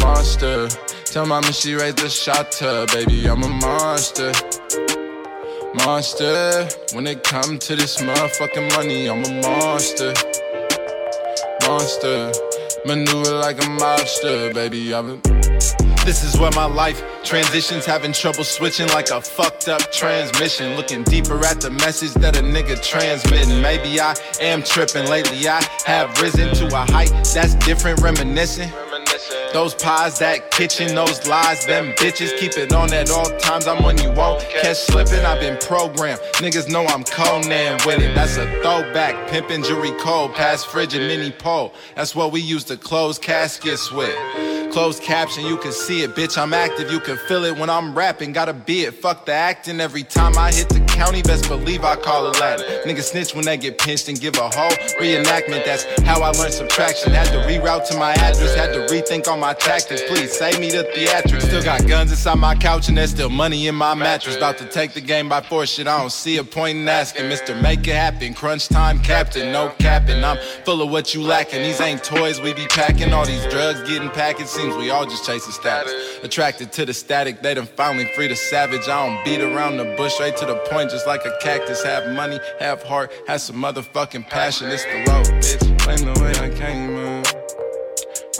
Monster. 0.00 0.68
Tell 1.04 1.26
mama 1.26 1.52
she 1.52 1.74
raised 1.74 1.98
the 1.98 2.08
shot 2.08 2.50
to, 2.52 2.86
baby, 2.92 3.26
I'm 3.28 3.42
a 3.44 3.48
monster. 3.48 4.32
Monster, 5.74 6.68
when 6.94 7.06
it 7.06 7.22
come 7.22 7.58
to 7.58 7.76
this 7.76 8.00
motherfucking 8.00 8.74
money, 8.76 9.08
I'm 9.08 9.24
a 9.24 9.42
monster. 9.42 10.14
Monster, 11.66 12.32
maneuver 12.86 13.34
like 13.34 13.58
a 13.58 13.66
mobster, 13.66 14.54
baby. 14.54 14.94
I'm 14.94 15.10
a 15.10 15.38
this 16.08 16.24
is 16.24 16.40
where 16.40 16.50
my 16.52 16.64
life 16.64 17.04
transitions, 17.22 17.84
having 17.84 18.14
trouble 18.14 18.42
switching 18.42 18.88
like 18.88 19.10
a 19.10 19.20
fucked 19.20 19.68
up 19.68 19.92
transmission. 19.92 20.74
Looking 20.74 21.02
deeper 21.02 21.44
at 21.44 21.60
the 21.60 21.68
message 21.68 22.14
that 22.14 22.34
a 22.34 22.40
nigga 22.40 22.82
transmitting. 22.82 23.60
Maybe 23.60 24.00
I 24.00 24.14
am 24.40 24.62
tripping. 24.62 25.06
Lately 25.06 25.46
I 25.46 25.62
have 25.84 26.18
risen 26.22 26.54
to 26.54 26.66
a 26.74 26.90
height 26.92 27.10
that's 27.34 27.54
different, 27.56 28.00
reminiscing. 28.00 28.72
Those 29.52 29.74
pies, 29.74 30.18
that 30.18 30.50
kitchen, 30.50 30.94
those 30.94 31.26
lies, 31.26 31.64
them 31.66 31.92
bitches. 31.94 32.36
Keep 32.38 32.56
it 32.56 32.72
on 32.72 32.92
at 32.92 33.10
all 33.10 33.30
times. 33.38 33.66
I'm 33.66 33.82
when 33.82 33.98
you 33.98 34.10
won't 34.12 34.40
catch 34.40 34.76
slipping. 34.76 35.24
I've 35.24 35.40
been 35.40 35.58
programmed. 35.58 36.20
Niggas 36.34 36.70
know 36.70 36.86
I'm 36.86 37.04
Conan 37.04 37.78
with 37.86 38.00
it. 38.00 38.14
That's 38.14 38.36
a 38.36 38.46
throwback. 38.62 39.28
Pimpin' 39.28 39.64
jewelry 39.64 39.92
cold, 40.00 40.34
past 40.34 40.66
frigid 40.68 41.00
mini 41.00 41.30
pole. 41.30 41.74
That's 41.96 42.14
what 42.14 42.32
we 42.32 42.40
used 42.40 42.68
to 42.68 42.76
close 42.76 43.18
caskets 43.18 43.90
with. 43.90 44.16
Closed 44.78 45.02
caption, 45.02 45.44
you 45.44 45.56
can 45.56 45.72
see 45.72 46.02
it, 46.02 46.14
bitch. 46.14 46.38
I'm 46.38 46.54
active, 46.54 46.92
you 46.92 47.00
can 47.00 47.16
feel 47.26 47.42
it 47.42 47.58
when 47.58 47.68
I'm 47.68 47.98
rapping. 47.98 48.32
Gotta 48.32 48.52
be 48.52 48.82
it, 48.82 48.94
fuck 48.94 49.26
the 49.26 49.32
acting. 49.32 49.80
Every 49.80 50.04
time 50.04 50.38
I 50.38 50.52
hit 50.52 50.68
the 50.68 50.78
county, 50.82 51.20
best 51.20 51.48
believe 51.48 51.82
I 51.82 51.96
call 51.96 52.22
Latin. 52.30 52.64
Niggas 52.88 53.10
snitch 53.10 53.34
when 53.34 53.44
they 53.44 53.56
get 53.56 53.78
pinched 53.78 54.08
and 54.08 54.20
give 54.20 54.36
a 54.36 54.48
whole 54.48 54.70
reenactment. 55.00 55.64
That's 55.64 55.82
how 56.02 56.22
I 56.22 56.30
learned 56.30 56.54
subtraction. 56.54 57.10
Had 57.10 57.26
to 57.32 57.38
reroute 57.38 57.88
to 57.88 57.98
my 57.98 58.12
address, 58.12 58.54
had 58.54 58.72
to 58.72 58.86
rethink 58.94 59.26
on 59.26 59.40
my 59.40 59.52
tactics. 59.52 60.00
Please 60.06 60.30
save 60.30 60.60
me 60.60 60.70
the 60.70 60.84
theatrics. 60.94 61.42
Still 61.42 61.64
got 61.64 61.84
guns 61.88 62.12
inside 62.12 62.38
my 62.38 62.54
couch 62.54 62.86
and 62.86 62.96
there's 62.96 63.10
still 63.10 63.30
money 63.30 63.66
in 63.66 63.74
my 63.74 63.94
mattress. 63.94 64.36
About 64.36 64.58
to 64.58 64.64
take 64.64 64.92
the 64.92 65.00
game 65.00 65.28
by 65.28 65.40
force, 65.40 65.72
shit. 65.72 65.88
I 65.88 65.98
don't 65.98 66.12
see 66.12 66.36
a 66.36 66.44
point 66.44 66.78
in 66.78 66.88
asking. 66.88 67.24
Mr. 67.24 67.60
Make 67.60 67.88
it 67.88 67.96
happen, 67.96 68.32
crunch 68.32 68.68
time 68.68 69.00
captain, 69.00 69.50
no 69.50 69.70
capping. 69.80 70.22
I'm 70.22 70.38
full 70.64 70.82
of 70.82 70.90
what 70.90 71.14
you 71.14 71.22
lacking. 71.22 71.62
These 71.64 71.80
ain't 71.80 72.04
toys 72.04 72.40
we 72.40 72.54
be 72.54 72.68
packing. 72.68 73.12
All 73.12 73.26
these 73.26 73.44
drugs 73.48 73.80
getting 73.82 74.10
packaged 74.10 74.67
we 74.76 74.90
all 74.90 75.04
just 75.04 75.24
chasing 75.24 75.52
status. 75.52 75.92
Attracted 76.22 76.72
to 76.72 76.84
the 76.84 76.94
static, 76.94 77.42
they 77.42 77.54
done 77.54 77.66
finally 77.66 78.06
free 78.14 78.28
the 78.28 78.36
savage. 78.36 78.88
I 78.88 79.06
don't 79.06 79.24
beat 79.24 79.40
around 79.40 79.76
the 79.76 79.94
bush, 79.96 80.14
straight 80.14 80.36
to 80.38 80.46
the 80.46 80.56
point, 80.70 80.90
just 80.90 81.06
like 81.06 81.24
a 81.24 81.36
cactus. 81.40 81.82
Have 81.84 82.14
money, 82.14 82.38
have 82.60 82.82
heart, 82.82 83.12
have 83.26 83.40
some 83.40 83.56
motherfucking 83.56 84.28
passion. 84.28 84.68
It's 84.70 84.84
the 84.84 85.04
road, 85.08 85.26
bitch. 85.42 85.84
Blame 85.84 86.14
the 86.14 86.20
way 86.20 86.32
I 86.44 86.50
came 86.50 86.96
up. 86.96 87.26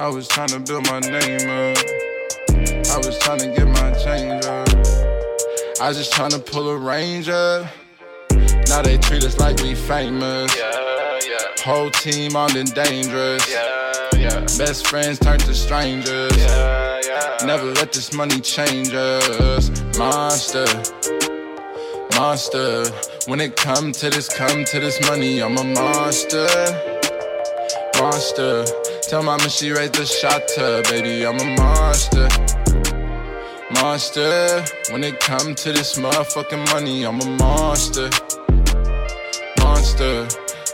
I 0.00 0.08
was 0.08 0.28
trying 0.28 0.48
to 0.48 0.60
build 0.60 0.86
my 0.86 1.00
name 1.00 1.48
up. 1.48 1.78
I 2.90 2.96
was 2.98 3.18
trying 3.18 3.38
to 3.40 3.52
get 3.54 3.66
my 3.66 3.92
change 4.02 4.44
up. 4.44 4.68
I 5.80 5.88
was 5.88 5.96
just 5.96 6.12
trying 6.12 6.30
to 6.30 6.38
pull 6.38 6.68
a 6.70 6.76
range 6.76 7.28
up. 7.28 7.66
Now 8.68 8.82
they 8.82 8.98
treat 8.98 9.24
us 9.24 9.38
like 9.38 9.60
we 9.60 9.74
famous. 9.74 10.56
Yeah, 10.56 11.18
yeah. 11.26 11.38
Whole 11.64 11.90
team 11.90 12.36
on 12.36 12.52
the 12.52 12.64
dangerous. 12.64 13.50
Yeah. 13.50 14.07
Best 14.58 14.88
friends 14.88 15.20
turn 15.20 15.38
to 15.38 15.54
strangers. 15.54 16.36
Yeah, 16.36 17.00
yeah. 17.06 17.46
Never 17.46 17.66
let 17.66 17.92
this 17.92 18.12
money 18.12 18.40
change 18.40 18.92
us. 18.92 19.70
Monster, 19.96 20.66
monster. 22.16 22.84
When 23.26 23.40
it 23.40 23.54
come 23.54 23.92
to 23.92 24.10
this, 24.10 24.28
come 24.28 24.64
to 24.64 24.80
this 24.80 25.00
money, 25.08 25.40
I'm 25.40 25.56
a 25.56 25.62
monster. 25.62 26.48
Monster. 28.00 28.64
Tell 29.02 29.22
mama 29.22 29.48
she 29.48 29.70
raised 29.70 29.94
the 29.94 30.04
shot 30.04 30.48
to, 30.56 30.82
baby, 30.90 31.24
I'm 31.24 31.38
a 31.38 31.56
monster. 31.56 32.28
Monster. 33.80 34.64
When 34.90 35.04
it 35.04 35.20
come 35.20 35.54
to 35.54 35.72
this 35.72 35.96
motherfucking 35.96 36.66
money, 36.74 37.04
I'm 37.04 37.20
a 37.20 37.30
monster. 37.36 38.10
Monster. 39.60 40.26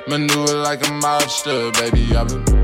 Maneuver 0.08 0.56
like 0.56 0.80
a 0.80 0.90
mobster, 0.90 1.70
baby, 1.74 2.16
I've 2.16 2.28
been. 2.28 2.63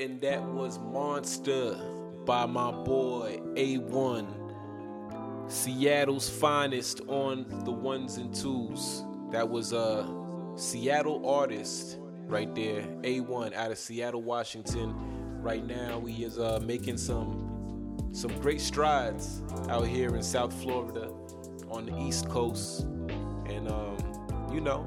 And 0.00 0.20
that 0.22 0.42
was 0.42 0.78
Monster 0.78 1.76
by 2.24 2.46
my 2.46 2.70
boy 2.70 3.38
A1. 3.54 4.26
Seattle's 5.50 6.30
finest 6.30 7.02
on 7.06 7.44
the 7.64 7.70
ones 7.70 8.16
and 8.16 8.34
twos. 8.34 9.04
That 9.30 9.46
was 9.48 9.74
a 9.74 10.08
Seattle 10.56 11.28
artist 11.28 11.98
right 12.26 12.52
there, 12.54 12.82
A1 13.02 13.52
out 13.52 13.70
of 13.70 13.78
Seattle, 13.78 14.22
Washington. 14.22 14.94
Right 15.42 15.66
now, 15.66 16.00
he 16.00 16.24
is 16.24 16.38
uh, 16.38 16.60
making 16.62 16.96
some 16.96 17.46
some 18.12 18.32
great 18.40 18.60
strides 18.60 19.42
out 19.68 19.86
here 19.86 20.16
in 20.16 20.22
South 20.22 20.52
Florida 20.62 21.10
on 21.68 21.86
the 21.86 21.96
East 22.00 22.28
Coast, 22.28 22.80
and 23.46 23.68
um, 23.68 23.96
you 24.52 24.60
know, 24.60 24.86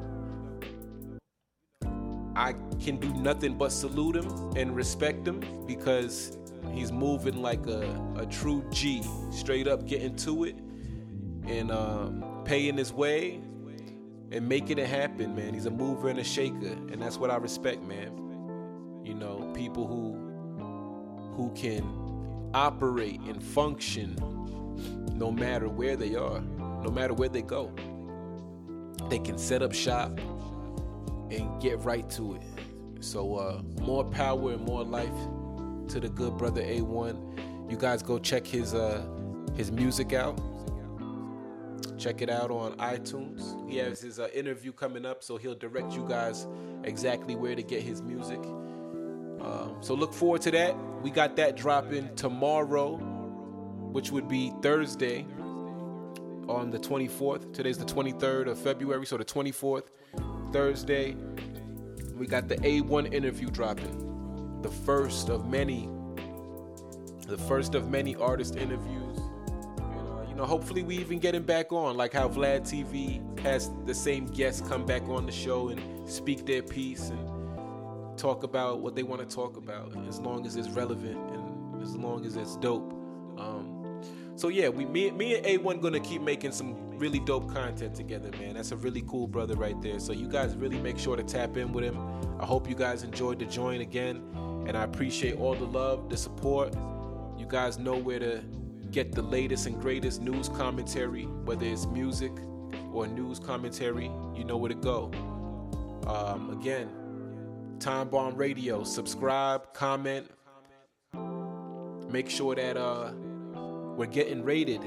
I 2.36 2.56
can 2.84 2.98
do 2.98 3.14
nothing 3.14 3.58
but 3.58 3.72
salute 3.72 4.16
him 4.16 4.30
and 4.56 4.76
respect 4.76 5.28
him 5.28 5.44
because 5.68 6.38
he's 6.72 6.92
moving 6.92 7.42
like 7.42 7.66
a, 7.68 8.00
a 8.18 8.26
true 8.26 8.64
G, 8.72 9.04
straight 9.32 9.68
up 9.68 9.86
getting 9.86 10.16
to 10.18 10.46
it 10.46 10.56
and 11.46 11.72
uh, 11.72 12.10
paying 12.46 12.78
his 12.78 12.92
way 12.92 13.42
and 14.32 14.50
making 14.50 14.80
it 14.80 14.88
happen, 14.88 15.36
man. 15.36 15.54
He's 15.54 15.68
a 15.68 15.72
mover 15.72 16.10
and 16.10 16.20
a 16.20 16.24
shaker, 16.24 16.74
and 16.92 17.02
that's 17.02 17.18
what 17.18 17.30
I 17.30 17.38
respect, 17.38 17.84
man. 17.84 18.20
You 19.04 19.14
know, 19.14 19.52
people 19.54 19.86
who 19.86 20.24
who 21.36 21.52
can 21.56 21.84
operate 22.54 23.20
and 23.22 23.44
function 23.44 24.16
no 25.16 25.32
matter 25.32 25.68
where 25.68 25.96
they 25.96 26.16
are, 26.16 26.42
no 26.42 26.90
matter 26.92 27.14
where 27.14 27.30
they 27.30 27.42
go. 27.42 27.72
They 29.10 29.20
can 29.20 29.38
set 29.38 29.62
up 29.62 29.74
shop 29.74 30.20
and 31.36 31.62
get 31.62 31.80
right 31.84 32.10
to 32.12 32.36
it. 32.36 32.42
So 33.02 33.36
uh, 33.36 33.62
more 33.82 34.06
power 34.06 34.54
and 34.54 34.62
more 34.66 34.84
life 34.84 35.14
to 35.90 36.00
the 36.00 36.10
good 36.10 36.38
brother 36.38 36.62
A1. 36.64 37.72
You 37.72 37.78
guys 37.78 38.04
go 38.04 38.20
check 38.20 38.48
his 38.48 38.74
uh, 38.74 39.06
his 39.56 39.72
music 39.72 40.14
out. 40.14 40.40
Check 41.98 42.22
it 42.22 42.30
out 42.30 42.52
on 42.52 42.78
iTunes. 42.78 43.70
He 43.70 43.78
has 43.78 44.02
his 44.02 44.20
uh, 44.20 44.30
interview 44.34 44.74
coming 44.74 45.06
up, 45.06 45.24
so 45.24 45.38
he'll 45.38 45.56
direct 45.56 45.94
you 45.94 46.06
guys 46.08 46.48
exactly 46.84 47.36
where 47.36 47.56
to 47.56 47.64
get 47.64 47.84
his 47.84 48.02
music. 48.02 48.40
Um, 49.42 49.78
so 49.82 49.94
look 49.96 50.14
forward 50.14 50.42
to 50.44 50.52
that. 50.52 50.76
We 51.04 51.12
got 51.12 51.36
that 51.38 51.58
dropping 51.58 52.16
tomorrow. 52.16 53.00
which 53.92 54.12
would 54.12 54.28
be 54.28 54.54
Thursday 54.62 55.26
on 56.50 56.72
the 56.72 56.80
24th. 56.80 57.54
Today's 57.54 57.78
the 57.78 57.86
23rd 57.86 58.48
of 58.50 58.60
February, 58.60 59.06
so 59.06 59.18
the 59.18 59.26
24th, 59.26 59.86
Thursday, 60.54 61.16
we 62.16 62.28
got 62.28 62.48
the 62.48 62.58
A1 62.58 63.12
interview 63.12 63.50
dropping. 63.50 64.62
The 64.62 64.70
first 64.70 65.30
of 65.30 65.50
many, 65.50 65.90
the 67.28 67.40
first 67.40 67.74
of 67.74 67.90
many 67.90 68.16
artist 68.16 68.56
interviews. 68.56 69.18
You 69.18 69.84
know, 69.84 70.26
you 70.30 70.36
know, 70.36 70.46
hopefully 70.46 70.84
we 70.84 70.98
even 71.00 71.18
get 71.18 71.34
him 71.34 71.42
back 71.44 71.74
on, 71.74 71.98
like 71.98 72.14
how 72.14 72.30
Vlad 72.30 72.62
TV 72.62 73.40
has 73.40 73.72
the 73.86 73.96
same 73.96 74.28
guests 74.28 74.66
come 74.70 74.86
back 74.86 75.02
on 75.10 75.26
the 75.26 75.32
show 75.32 75.70
and 75.70 76.08
speak 76.08 76.46
their 76.46 76.62
piece 76.62 77.10
and 77.10 78.18
talk 78.18 78.44
about 78.44 78.80
what 78.80 78.96
they 78.96 79.04
want 79.04 79.28
to 79.28 79.36
talk 79.36 79.58
about, 79.58 79.92
as 80.08 80.20
long 80.20 80.46
as 80.46 80.56
it's 80.56 80.70
relevant 80.70 81.18
and 81.32 81.82
as 81.82 81.96
long 81.96 82.28
as 82.28 82.36
it's 82.36 82.58
dope. 82.58 82.94
Um, 83.40 83.73
so 84.36 84.48
yeah, 84.48 84.70
we 84.70 84.86
me, 84.86 85.12
me 85.12 85.36
and 85.36 85.46
A1 85.46 85.82
gonna 85.82 86.00
keep 86.00 86.22
making 86.22 86.52
some 86.52 86.98
really 86.98 87.20
dope 87.20 87.52
content 87.54 87.96
together, 87.96 88.32
man. 88.40 88.56
That's 88.56 88.72
a 88.72 88.76
really 88.76 89.04
cool 89.08 89.28
brother 89.28 89.56
right 89.56 89.80
there. 89.82 90.00
So 90.00 90.14
you 90.14 90.28
guys 90.28 90.56
really 90.56 90.80
make 90.80 90.98
sure 90.98 91.16
to 91.16 91.24
tap 91.24 91.58
in 91.58 91.72
with 91.72 91.84
him. 91.84 91.98
I 92.40 92.46
hope 92.46 92.68
you 92.68 92.76
guys 92.76 93.04
enjoyed 93.04 93.40
the 93.40 93.46
join 93.46 93.82
again, 93.82 94.24
and 94.68 94.76
I 94.78 94.84
appreciate 94.84 95.38
all 95.38 95.56
the 95.56 95.66
love, 95.66 96.10
the 96.10 96.18
support. 96.18 96.74
You 97.38 97.46
guys 97.48 97.78
know 97.78 97.98
where 97.98 98.20
to 98.20 98.44
get 98.92 99.12
the 99.12 99.22
latest 99.22 99.66
and 99.66 99.80
greatest 99.82 100.22
news 100.22 100.50
commentary, 100.50 101.24
whether 101.24 101.66
it's 101.66 101.86
music 101.88 102.32
or 102.92 103.08
news 103.08 103.40
commentary. 103.40 104.10
You 104.36 104.44
know 104.46 104.58
where 104.58 104.70
to 104.70 104.76
go. 104.76 105.12
Um, 106.08 106.50
again, 106.52 106.90
Time 107.80 108.10
Bomb 108.10 108.36
Radio. 108.36 108.84
Subscribe, 108.84 109.74
comment. 109.74 110.28
Make 112.10 112.30
sure 112.30 112.56
that 112.56 112.78
uh 112.78 113.12
we're 113.96 114.08
getting 114.08 114.44
rated. 114.44 114.82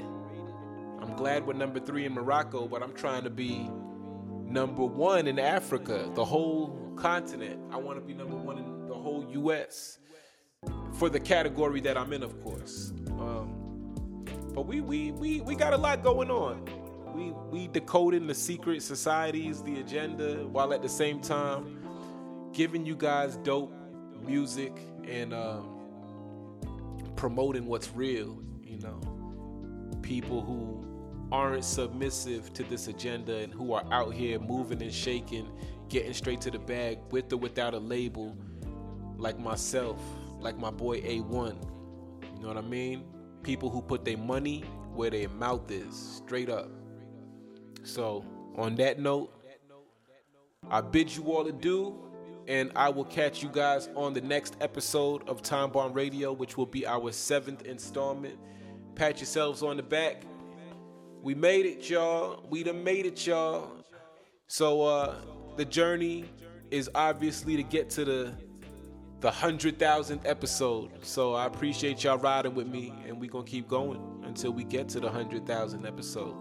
I'm 0.99 1.15
glad 1.15 1.45
we're 1.45 1.53
number 1.53 1.79
three 1.79 2.05
in 2.05 2.13
Morocco, 2.13 2.67
but 2.67 2.83
I'm 2.83 2.93
trying 2.93 3.23
to 3.23 3.29
be 3.29 3.69
number 4.43 4.83
one 4.83 5.27
in 5.27 5.39
Africa, 5.39 6.09
the 6.13 6.25
whole 6.25 6.91
continent. 6.95 7.61
I 7.71 7.77
want 7.77 7.99
to 7.99 8.05
be 8.05 8.13
number 8.13 8.35
one 8.35 8.57
in 8.57 8.87
the 8.87 8.93
whole 8.93 9.25
U.S. 9.31 9.99
for 10.93 11.09
the 11.09 11.19
category 11.19 11.79
that 11.81 11.97
I'm 11.97 12.11
in, 12.11 12.23
of 12.23 12.41
course. 12.43 12.93
Um, 13.19 14.25
but 14.53 14.65
we, 14.65 14.81
we 14.81 15.11
we 15.11 15.41
we 15.41 15.55
got 15.55 15.73
a 15.73 15.77
lot 15.77 16.03
going 16.03 16.31
on. 16.31 16.65
We 17.13 17.31
we 17.49 17.67
decoding 17.67 18.27
the 18.27 18.35
secret 18.35 18.81
societies, 18.81 19.61
the 19.63 19.79
agenda, 19.79 20.47
while 20.47 20.73
at 20.73 20.81
the 20.81 20.89
same 20.89 21.21
time 21.21 21.79
giving 22.53 22.85
you 22.85 22.95
guys 22.95 23.37
dope 23.37 23.73
music 24.25 24.75
and 25.07 25.33
um, 25.33 25.69
promoting 27.15 27.67
what's 27.67 27.91
real 27.91 28.41
people 30.07 30.41
who 30.41 30.81
aren't 31.33 31.65
submissive 31.65 32.53
to 32.53 32.63
this 32.63 32.87
agenda 32.87 33.39
and 33.39 33.53
who 33.53 33.73
are 33.73 33.83
out 33.91 34.13
here 34.13 34.39
moving 34.39 34.81
and 34.81 34.93
shaking, 34.93 35.51
getting 35.89 36.13
straight 36.13 36.39
to 36.39 36.49
the 36.49 36.57
bag 36.57 36.97
with 37.11 37.31
or 37.33 37.37
without 37.37 37.73
a 37.73 37.77
label, 37.77 38.37
like 39.17 39.37
myself, 39.37 39.99
like 40.39 40.57
my 40.57 40.71
boy 40.71 41.01
A1. 41.01 41.61
You 42.37 42.41
know 42.41 42.47
what 42.47 42.55
I 42.55 42.61
mean? 42.61 43.03
People 43.43 43.69
who 43.69 43.81
put 43.81 44.05
their 44.05 44.17
money 44.17 44.63
where 44.93 45.09
their 45.09 45.27
mouth 45.27 45.69
is, 45.69 46.21
straight 46.25 46.49
up. 46.49 46.69
So, 47.83 48.23
on 48.55 48.75
that 48.75 48.97
note, 48.97 49.33
I 50.69 50.79
bid 50.79 51.13
you 51.13 51.23
all 51.25 51.45
adieu, 51.45 52.01
and 52.47 52.71
I 52.77 52.87
will 52.87 53.05
catch 53.05 53.43
you 53.43 53.49
guys 53.49 53.89
on 53.93 54.13
the 54.13 54.21
next 54.21 54.55
episode 54.61 55.27
of 55.27 55.41
Time 55.41 55.69
Bomb 55.69 55.91
Radio, 55.91 56.31
which 56.31 56.55
will 56.55 56.65
be 56.65 56.87
our 56.87 57.11
seventh 57.11 57.63
installment. 57.63 58.39
Pat 58.97 59.19
yourselves 59.19 59.61
on 59.61 59.77
the 59.77 59.83
back. 59.83 60.23
We 61.21 61.35
made 61.35 61.67
it, 61.67 61.87
y'all. 61.87 62.43
We 62.49 62.63
done 62.63 62.83
made 62.83 63.05
it, 63.05 63.27
y'all. 63.27 63.69
So 64.47 64.81
uh 64.81 65.15
the 65.55 65.65
journey 65.65 66.25
is 66.71 66.89
obviously 66.95 67.55
to 67.55 67.63
get 67.63 67.89
to 67.91 68.05
the 68.05 68.33
the 69.19 69.29
hundred 69.29 69.77
thousandth 69.77 70.25
episode. 70.25 71.05
So 71.05 71.35
I 71.35 71.45
appreciate 71.45 72.03
y'all 72.03 72.17
riding 72.17 72.55
with 72.55 72.67
me, 72.67 72.91
and 73.07 73.19
we 73.19 73.27
gonna 73.27 73.43
keep 73.45 73.67
going 73.67 74.23
until 74.25 74.51
we 74.51 74.63
get 74.63 74.89
to 74.89 74.99
the 74.99 75.09
hundred 75.09 75.45
thousand 75.45 75.85
episode. 75.85 76.35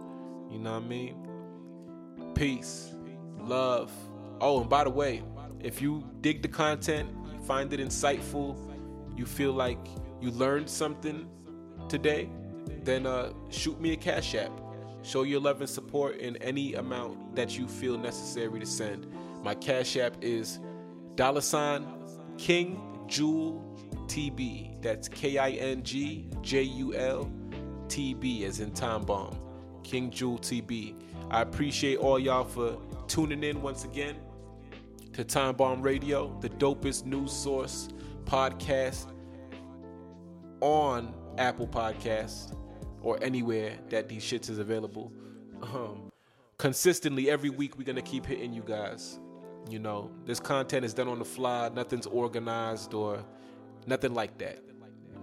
You 0.51 0.59
know 0.59 0.73
what 0.73 0.83
I 0.83 0.87
mean? 0.87 2.33
Peace, 2.35 2.95
love. 3.39 3.93
Oh, 4.41 4.61
and 4.63 4.71
by 4.71 4.85
the 4.85 4.91
way, 4.91 5.23
if 5.61 5.83
you 5.83 6.09
dig 6.23 6.43
the 6.43 6.49
content, 6.49 7.09
you 7.33 7.41
find 7.41 7.73
it 7.73 7.81
insightful, 7.81 8.57
you 9.15 9.27
feel 9.27 9.53
like 9.53 9.79
you 10.21 10.31
learned 10.31 10.69
something 10.69 11.29
today, 11.89 12.29
then 12.83 13.07
uh, 13.07 13.33
shoot 13.51 13.81
me 13.81 13.93
a 13.93 13.97
cash 13.97 14.35
app. 14.35 14.53
Show 15.03 15.23
your 15.23 15.41
love 15.41 15.61
and 15.61 15.71
support 15.71 16.17
in 16.19 16.37
any 16.37 16.75
amount 16.75 17.37
that 17.37 17.57
you 17.57 17.69
feel 17.69 17.97
necessary 17.97 18.59
to 18.61 18.67
send. 18.67 19.07
My 19.43 19.55
cash 19.55 19.97
app 19.97 20.17
is 20.21 20.59
dollar 21.15 21.41
sign 21.41 21.87
King 22.39 22.81
Jul 23.07 23.63
TB. 24.07 24.83
That's 24.83 25.09
K 25.09 25.39
I 25.39 25.51
N 25.51 25.83
G 25.83 26.29
J 26.43 26.63
U 26.63 26.95
L 26.95 27.31
T 27.89 28.15
B 28.15 28.45
as 28.45 28.61
in 28.61 28.73
time 28.73 29.05
bomb. 29.05 29.39
King 29.85 30.11
Jul 30.11 30.39
TB. 30.39 30.95
I 31.31 31.43
appreciate 31.43 31.99
all 31.99 32.19
y'all 32.19 32.45
for 32.45 32.79
tuning 33.07 33.45
in 33.45 33.63
once 33.63 33.85
again 33.85 34.17
to 35.13 35.25
Time 35.25 35.55
Bomb 35.57 35.81
Radio, 35.81 36.37
the 36.41 36.51
dopest 36.51 37.07
news 37.07 37.33
source 37.33 37.89
podcast 38.25 39.13
on 40.61 41.15
Apple 41.39 41.67
Podcasts 41.67 42.55
or 43.03 43.19
anywhere 43.23 43.73
that 43.91 44.09
these 44.09 44.23
shits 44.25 44.51
is 44.51 44.59
available. 44.59 45.13
Um, 45.63 46.11
consistently 46.59 47.31
every 47.31 47.51
week 47.51 47.79
we're 47.79 47.85
gonna 47.85 48.03
keep 48.03 48.27
hitting 48.27 48.53
you 48.53 48.63
guys. 48.63 49.21
You 49.69 49.79
know, 49.79 50.11
this 50.25 50.39
content 50.41 50.85
is 50.85 50.95
done 50.95 51.09
on 51.09 51.19
the 51.19 51.25
fly, 51.25 51.69
nothing's 51.75 52.07
organized 52.07 52.95
or 52.95 53.25
nothing 53.87 54.15
like 54.15 54.39
that. 54.39 54.61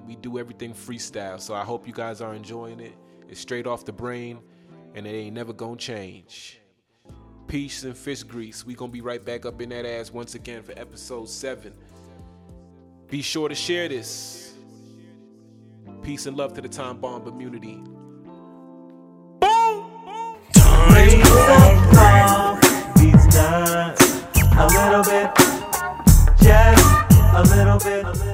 We 0.05 0.15
do 0.17 0.37
everything 0.37 0.73
freestyle, 0.73 1.39
so 1.39 1.53
I 1.53 1.63
hope 1.63 1.87
you 1.87 1.93
guys 1.93 2.19
are 2.19 2.33
enjoying 2.33 2.79
it. 2.79 2.93
It's 3.29 3.39
straight 3.39 3.65
off 3.65 3.85
the 3.85 3.93
brain, 3.93 4.39
and 4.95 5.07
it 5.07 5.11
ain't 5.11 5.33
never 5.33 5.53
gonna 5.53 5.77
change. 5.77 6.59
Peace 7.47 7.83
and 7.83 7.95
fish 7.95 8.23
grease. 8.23 8.65
We 8.65 8.75
gonna 8.75 8.91
be 8.91 9.01
right 9.01 9.23
back 9.23 9.45
up 9.45 9.61
in 9.61 9.69
that 9.69 9.85
ass 9.85 10.11
once 10.11 10.35
again 10.35 10.61
for 10.63 10.73
episode 10.77 11.29
seven. 11.29 11.73
Be 13.07 13.21
sure 13.21 13.47
to 13.47 13.55
share 13.55 13.87
this. 13.87 14.52
Peace 16.03 16.25
and 16.25 16.35
love 16.35 16.53
to 16.53 16.61
the 16.61 16.67
Time 16.67 16.97
Bomb 16.97 17.23
community. 17.23 17.81
Beats 22.99 23.27
done 23.33 23.95
a 24.57 24.67
little 24.67 25.03
bit, 25.03 25.33
just 26.41 26.83
a 27.33 27.43
little 27.55 27.79
bit, 27.79 28.03
a 28.03 28.11
little 28.11 28.25
bit. 28.25 28.32